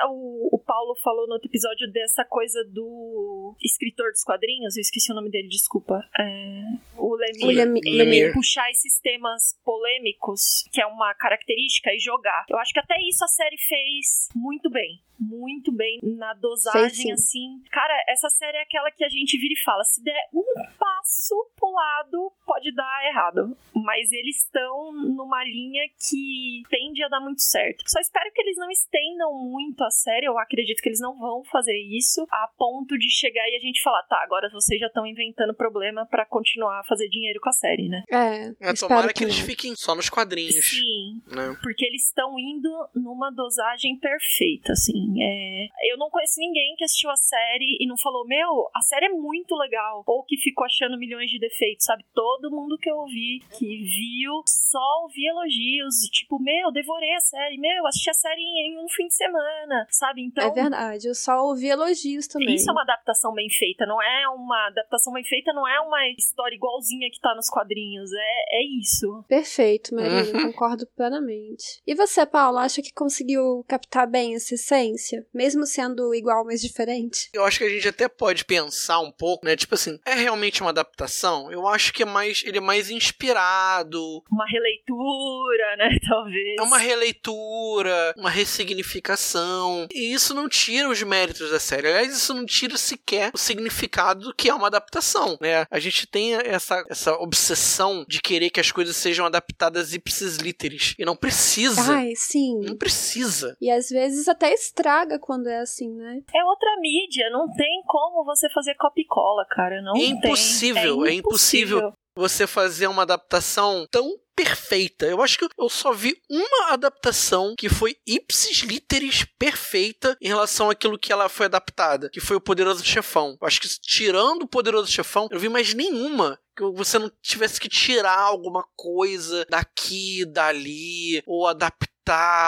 [0.08, 5.12] o, o Paulo falou no outro episódio dessa coisa do escritor dos quadrinhos, eu esqueci
[5.12, 6.00] o nome dele, desculpa.
[6.18, 6.62] É,
[6.98, 7.44] o Lemire.
[7.44, 8.34] O Lemi- Ele Lemire.
[8.34, 12.46] puxar esses temas polêmicos, que é uma característica, e jogar.
[12.50, 15.02] Eu acho que até isso a série fez muito bem.
[15.20, 17.12] Muito bem na dosagem, sim.
[17.12, 17.62] assim.
[17.72, 20.46] Cara, essa série é aquela que a gente vira e fala: se der um
[20.78, 23.58] passo pro lado, pode dar errado.
[23.74, 27.84] Mas eles estão numa linha que tende a dar muito certo.
[27.88, 30.28] Só espero que eles não estendam muito a série.
[30.28, 33.82] Eu acredito que eles não vão fazer isso a ponto de chegar e a gente
[33.82, 37.54] falar: tá, agora vocês já estão inventando problema pra continuar a fazer dinheiro com a
[37.54, 38.04] série, né?
[38.10, 38.28] É.
[38.28, 40.70] É, espero tomara que que eles fiquem só nos quadrinhos.
[40.70, 41.56] Sim, Né?
[41.62, 45.07] porque eles estão indo numa dosagem perfeita, assim.
[45.20, 45.68] É...
[45.92, 49.10] Eu não conheço ninguém que assistiu a série e não falou, meu, a série é
[49.10, 50.04] muito legal.
[50.06, 52.04] Ou que ficou achando milhões de defeitos, sabe?
[52.14, 55.96] Todo mundo que eu ouvi, que viu, só ouvi elogios.
[56.12, 57.58] Tipo, meu, devorei a série.
[57.58, 60.24] Meu, assisti a série em, um fim de semana, sabe?
[60.24, 62.56] Então, É verdade, eu só ouvi elogios também.
[62.56, 66.08] isso é uma adaptação bem feita, não é uma adaptação bem feita, não é uma
[66.10, 69.24] história igualzinha que tá nos quadrinhos, é, é isso.
[69.28, 70.52] Perfeito, Marina, Uhum.
[70.52, 71.82] concordo plenamente.
[71.86, 74.54] E você, Paulo, acha que conseguiu captar bem essa
[74.98, 75.26] essência?
[75.34, 77.30] Mesmo sendo igual, mas diferente?
[77.34, 79.56] Eu acho que a gente até pode pensar um pouco, né?
[79.56, 81.52] Tipo assim, é realmente uma adaptação?
[81.52, 82.44] Eu acho que é mais.
[82.46, 84.24] Ele é mais inspirado.
[84.32, 85.90] Uma releitura, né?
[86.08, 86.56] Talvez.
[86.60, 89.88] É uma releitura, uma ressignificação.
[89.94, 91.88] E isso não tira os méritos da série.
[91.88, 95.66] Aliás, isso não tira sequer o significado do que é uma adaptação, né?
[95.70, 100.96] A gente tem essa, essa obsessão de querer que as coisas sejam adaptadas ipsis literis.
[100.98, 101.94] E não precisa.
[101.94, 102.60] Ai, sim.
[102.62, 103.56] Não precisa.
[103.62, 104.52] E às vezes até
[104.88, 106.22] estraga quando é assim, né?
[106.34, 109.82] É outra mídia, não tem como você fazer copy cola, cara.
[109.82, 111.94] Não É impossível, é impossível.
[112.16, 115.06] Você fazer uma adaptação tão perfeita.
[115.06, 120.70] Eu acho que eu só vi uma adaptação que foi ipsis literis perfeita em relação
[120.70, 123.38] àquilo que ela foi adaptada, que foi o Poderoso Chefão.
[123.40, 127.12] Eu acho que tirando o Poderoso Chefão, eu não vi mais nenhuma que você não
[127.22, 131.97] tivesse que tirar alguma coisa daqui, dali, ou adaptar,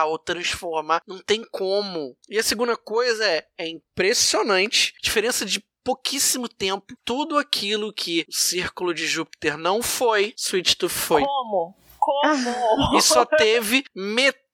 [0.06, 1.02] ou transformar.
[1.08, 2.16] Não tem como.
[2.30, 4.94] E a segunda coisa é, é impressionante.
[5.02, 10.92] Diferença de pouquíssimo tempo, tudo aquilo que o Círculo de Júpiter não foi, Sweet Tooth
[10.92, 11.24] foi.
[11.24, 11.76] Como?
[11.98, 12.98] Como?
[12.98, 14.49] E só teve metade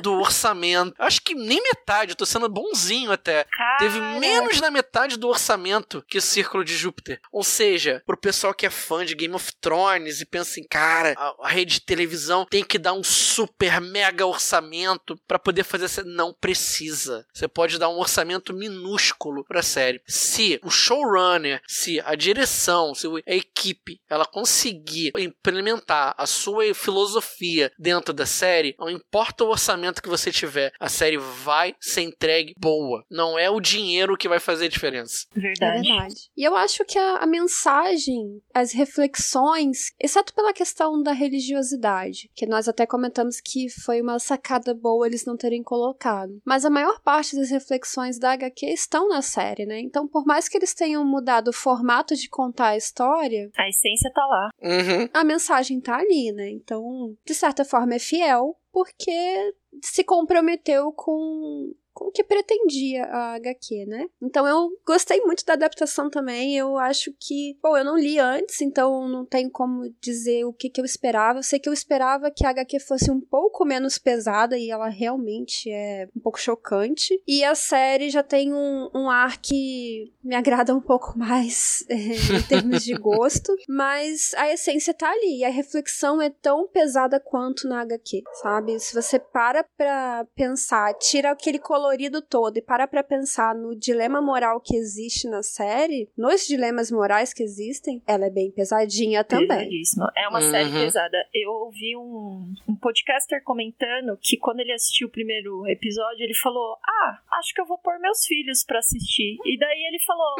[0.00, 0.94] do orçamento.
[0.98, 3.44] Acho que nem metade, eu tô sendo bonzinho até.
[3.44, 7.20] Cara, Teve menos da metade do orçamento que o Círculo de Júpiter.
[7.30, 11.14] Ou seja, pro pessoal que é fã de Game of Thrones e pensa em, cara,
[11.18, 16.02] a, rede de televisão tem que dar um super mega orçamento pra poder fazer essa.
[16.04, 17.26] Não precisa.
[17.32, 20.00] Você pode dar um orçamento minúsculo pra série.
[20.06, 27.72] Se o showrunner, se a direção, se a equipe, ela conseguir implementar a sua filosofia
[27.78, 32.54] dentro da série, não importa o orçamento que você tiver, a série vai ser entregue
[32.58, 33.04] boa.
[33.10, 35.26] Não é o dinheiro que vai fazer a diferença.
[35.36, 35.88] É Verdade.
[35.88, 36.14] verdade.
[36.36, 42.46] E eu acho que a, a mensagem, as reflexões, exceto pela questão da religiosidade, que
[42.46, 46.40] nós até comentamos que foi uma sacada boa eles não terem colocado.
[46.44, 49.80] Mas a maior parte das reflexões da HQ estão na série, né?
[49.80, 54.10] Então, por mais que eles tenham mudado o formato de contar a história, A essência
[54.12, 54.50] tá lá.
[54.62, 55.08] Uhum.
[55.12, 56.50] a mensagem tá ali, né?
[56.50, 63.34] Então, de certa forma, é fiel, porque se comprometeu com, com o que pretendia a
[63.36, 64.06] HQ, né?
[64.20, 66.56] Então eu gostei muito da adaptação também.
[66.56, 70.68] Eu acho que, bom, eu não li antes, então não tenho como dizer o que,
[70.68, 71.38] que eu esperava.
[71.38, 74.88] Eu sei que eu esperava que a HQ fosse um pouco menos pesada e ela
[74.88, 77.20] realmente é um pouco chocante.
[77.26, 81.94] E a série já tem um, um ar que me agrada um pouco mais é,
[81.94, 85.38] em termos de gosto, mas a essência tá ali.
[85.38, 88.80] E a reflexão é tão pesada quanto na HQ, sabe?
[88.80, 94.20] Se você para pra pensar, tira aquele colorido todo e para pra pensar no dilema
[94.22, 99.68] moral que existe na série, nos dilemas morais que existem, ela é bem pesadinha também.
[100.16, 100.50] É uma Uhum.
[100.50, 101.16] série pesada.
[101.34, 106.78] Eu ouvi um, um podcaster comentando que quando ele assistiu o primeiro episódio, ele falou:
[106.82, 109.36] Ah, acho que eu vou pôr meus filhos pra assistir.
[109.44, 110.36] E daí ele falou: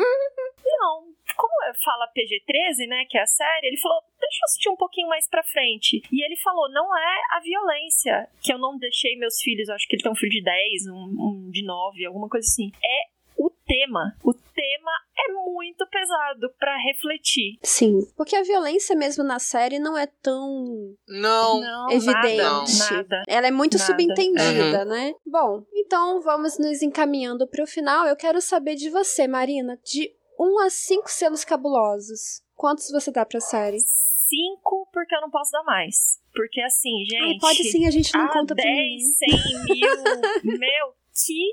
[0.64, 1.04] Não,
[1.36, 4.76] como é- fala PG-13, né, que é a série, ele falou: Deixa eu assistir um
[4.76, 6.02] pouquinho mais pra frente.
[6.10, 9.96] E ele falou: Não é a violência que eu não deixei meus filhos, acho que
[9.96, 12.70] ele tem um filho de 10, um, um de 9, alguma coisa assim.
[12.82, 14.14] É o tema.
[14.24, 17.58] O tema é muito pesado pra refletir.
[17.62, 21.60] Sim, porque a violência mesmo na série não é tão Não.
[21.60, 22.12] Não, evidente.
[22.36, 23.22] nada, nada.
[23.26, 23.86] Ela é muito Nada.
[23.86, 25.12] subentendida, né?
[25.26, 28.06] Bom, então vamos nos encaminhando para o final.
[28.06, 32.42] Eu quero saber de você, Marina, de 1 a 5 selos cabulosos.
[32.54, 33.78] Quantos você dá pra série?
[34.26, 36.20] Cinco, porque eu não posso dar mais.
[36.34, 37.22] Porque assim, gente.
[37.22, 38.98] Ai, pode sim, a gente não ah, conta pra ninguém.
[38.98, 40.58] 10, 100 mil.
[40.58, 40.94] meu,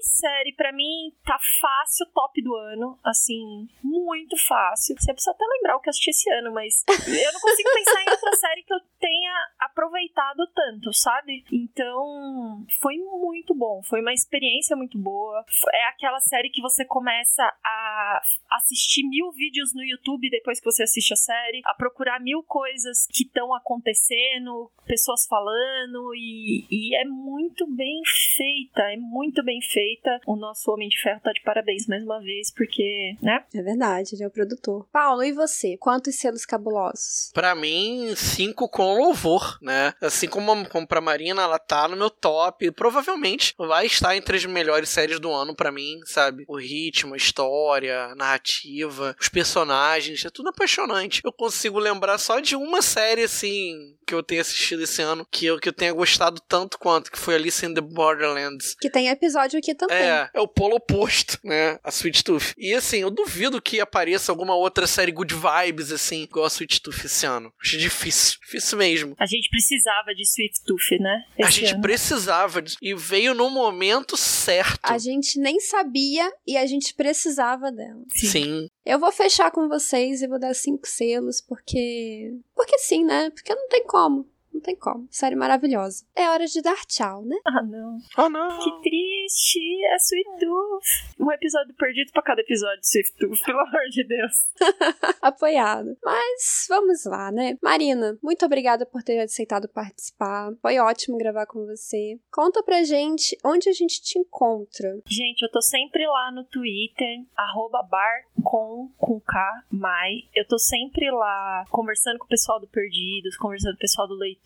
[0.01, 2.97] série pra mim tá fácil, top do ano.
[3.03, 4.95] Assim, muito fácil.
[4.97, 8.01] Você precisa até lembrar o que eu assisti esse ano, mas eu não consigo pensar
[8.01, 11.43] em outra série que eu tenha aproveitado tanto, sabe?
[11.51, 13.81] Então, foi muito bom.
[13.83, 15.43] Foi uma experiência muito boa.
[15.73, 20.83] É aquela série que você começa a assistir mil vídeos no YouTube depois que você
[20.83, 27.05] assiste a série, a procurar mil coisas que estão acontecendo, pessoas falando, e, e é
[27.05, 28.01] muito bem
[28.35, 30.19] feita, é muito bem feita.
[30.27, 33.43] O nosso Homem de Ferro tá de parabéns mais uma vez, porque, né?
[33.53, 34.87] É verdade, ele é o produtor.
[34.91, 35.77] Paulo, e você?
[35.77, 37.31] Quantos selos cabulosos?
[37.33, 39.93] Pra mim, cinco com louvor, né?
[40.01, 42.71] Assim como, como pra Marina, ela tá no meu top.
[42.71, 46.45] Provavelmente vai estar entre as melhores séries do ano pra mim, sabe?
[46.47, 51.21] O ritmo, a história, a narrativa, os personagens, é tudo apaixonante.
[51.23, 55.45] Eu consigo lembrar só de uma série, assim, que eu tenho assistido esse ano, que
[55.45, 58.75] eu, que eu tenha gostado tanto quanto, que foi Alice in the Borderlands.
[58.79, 59.97] Que tem episódio aqui também.
[59.97, 61.79] É, é o polo oposto, né?
[61.83, 62.53] A Sweet Tooth.
[62.57, 66.81] E assim, eu duvido que apareça alguma outra série good vibes, assim, igual a Sweet
[66.81, 67.51] Tooth esse ano.
[67.61, 68.39] Acho difícil.
[68.41, 69.15] Difícil mesmo.
[69.17, 71.23] A gente precisava de Sweet Swiftooth, né?
[71.41, 71.81] a gente ano.
[71.81, 72.77] precisava disso.
[72.81, 74.79] E veio no momento certo.
[74.83, 78.03] A gente nem sabia e a gente precisava dela.
[78.13, 78.67] Sim.
[78.85, 82.33] Eu vou fechar com vocês e vou dar cinco selos, porque.
[82.55, 83.29] Porque sim, né?
[83.31, 84.27] Porque não tem como.
[84.53, 85.07] Não tem como.
[85.09, 86.05] Série maravilhosa.
[86.15, 87.37] É hora de dar tchau, né?
[87.45, 87.97] Ah, não.
[88.17, 88.59] Oh, não.
[88.59, 91.19] Que triste, é Sweet Tooth.
[91.19, 94.31] Um episódio perdido pra cada episódio de Sweet Tooth, pelo amor de Deus.
[95.21, 95.97] Apoiado.
[96.03, 97.57] Mas vamos lá, né?
[97.61, 100.51] Marina, muito obrigada por ter aceitado participar.
[100.61, 102.19] Foi ótimo gravar com você.
[102.31, 104.99] Conta pra gente onde a gente te encontra.
[105.07, 110.23] Gente, eu tô sempre lá no Twitter, arroba barcom, com K, mai.
[110.35, 114.15] Eu tô sempre lá conversando com o pessoal do Perdidos, conversando com o pessoal do
[114.15, 114.40] Leitor,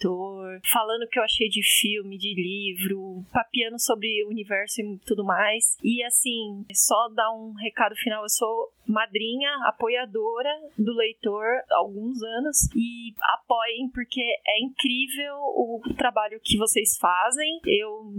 [0.71, 5.23] falando o que eu achei de filme, de livro, papiando sobre o universo e tudo
[5.23, 5.77] mais.
[5.83, 12.21] E assim, só dar um recado final, eu sou madrinha, apoiadora do leitor há alguns
[12.21, 17.59] anos e apoiem porque é incrível o trabalho que vocês fazem.
[17.65, 18.13] Eu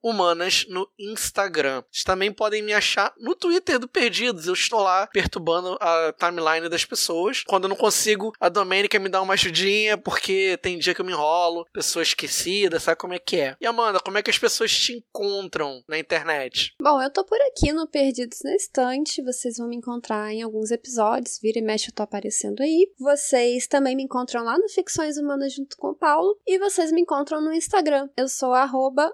[0.05, 1.83] Humanas no Instagram.
[1.91, 4.45] Vocês também podem me achar no Twitter do Perdidos.
[4.45, 7.43] Eu estou lá perturbando a timeline das pessoas.
[7.43, 11.05] Quando eu não consigo, a Domênica me dá uma ajudinha, porque tem dia que eu
[11.05, 11.65] me enrolo,
[11.95, 13.55] pessoa esquecida, sabe como é que é.
[13.59, 16.73] E Amanda, como é que as pessoas te encontram na internet?
[16.81, 19.23] Bom, eu tô por aqui no Perdidos na Estante.
[19.23, 21.39] Vocês vão me encontrar em alguns episódios.
[21.41, 22.91] Vira e mexe, eu tô aparecendo aí.
[22.99, 26.37] Vocês também me encontram lá no Ficções Humanas junto com o Paulo.
[26.45, 28.09] E vocês me encontram no Instagram.
[28.17, 29.11] Eu sou arroba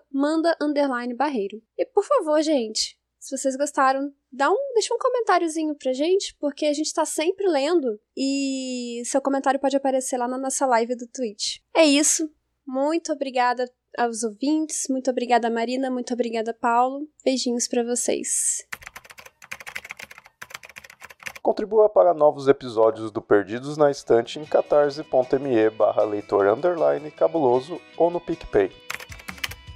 [1.16, 1.62] barreiro.
[1.78, 6.66] E por favor, gente, se vocês gostaram, dá um, deixa um comentáriozinho pra gente, porque
[6.66, 11.08] a gente tá sempre lendo e seu comentário pode aparecer lá na nossa live do
[11.08, 11.58] Twitch.
[11.76, 12.28] É isso.
[12.74, 17.06] Muito obrigada aos ouvintes, muito obrigada Marina, muito obrigada Paulo.
[17.22, 18.66] Beijinhos pra vocês.
[21.42, 28.10] Contribua para novos episódios do Perdidos na Estante em catarse.me barra leitor underline cabuloso ou
[28.10, 28.72] no PicPay.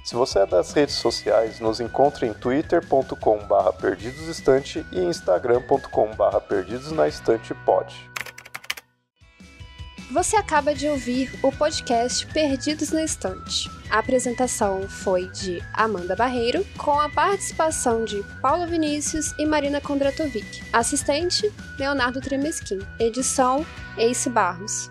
[0.02, 6.40] Se você é das redes sociais, nos encontre em twitter.com barra perdidosestante e instagram.com barra
[6.40, 8.15] perdidosnaestantepod.
[10.10, 13.68] Você acaba de ouvir o podcast Perdidos na Estante.
[13.90, 20.62] A apresentação foi de Amanda Barreiro, com a participação de Paulo Vinícius e Marina Kondratovic.
[20.72, 22.78] Assistente, Leonardo Tremesquim.
[23.00, 23.66] Edição,
[23.98, 24.88] Ace Barros.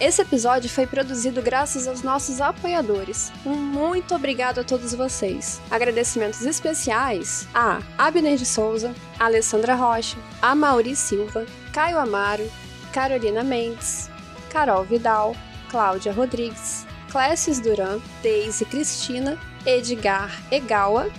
[0.00, 3.32] Esse episódio foi produzido graças aos nossos apoiadores.
[3.44, 5.60] Um muito obrigado a todos vocês.
[5.70, 10.54] Agradecimentos especiais a Abner de Souza, Alessandra Rocha, a
[10.94, 12.48] Silva, Caio Amaro,
[12.92, 14.10] Carolina Mendes,
[14.50, 15.34] Carol Vidal,
[15.70, 21.10] Cláudia Rodrigues, Clécius Duran, Deise Cristina, Edgar Egawa,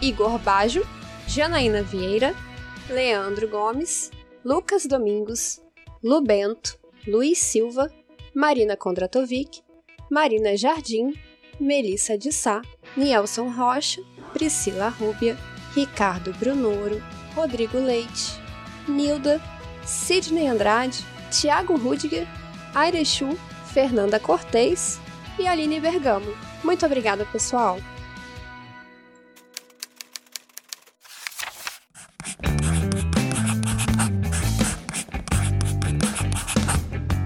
[0.00, 0.82] Igor Bajo,
[1.26, 2.34] Janaína Vieira,
[2.90, 4.10] Leandro Gomes,
[4.44, 5.60] Lucas Domingos,
[6.02, 7.90] Lu Bento, Luiz Silva,
[8.34, 9.62] Marina Kondratovic,
[10.10, 11.14] Marina Jardim,
[11.58, 12.60] Melissa de Sá,
[12.96, 14.02] Nielson Rocha,
[14.32, 15.36] Priscila Rúbia,
[15.74, 17.00] Ricardo Brunoro,
[17.34, 18.38] Rodrigo Leite,
[18.86, 19.40] Nilda,
[19.84, 20.96] Sidney Andrade,
[21.40, 22.28] Tiago Rudiger,
[22.74, 23.38] Airechu,
[23.72, 25.00] Fernanda Cortez
[25.38, 26.32] e Aline Bergamo.
[26.62, 27.78] Muito obrigada, pessoal!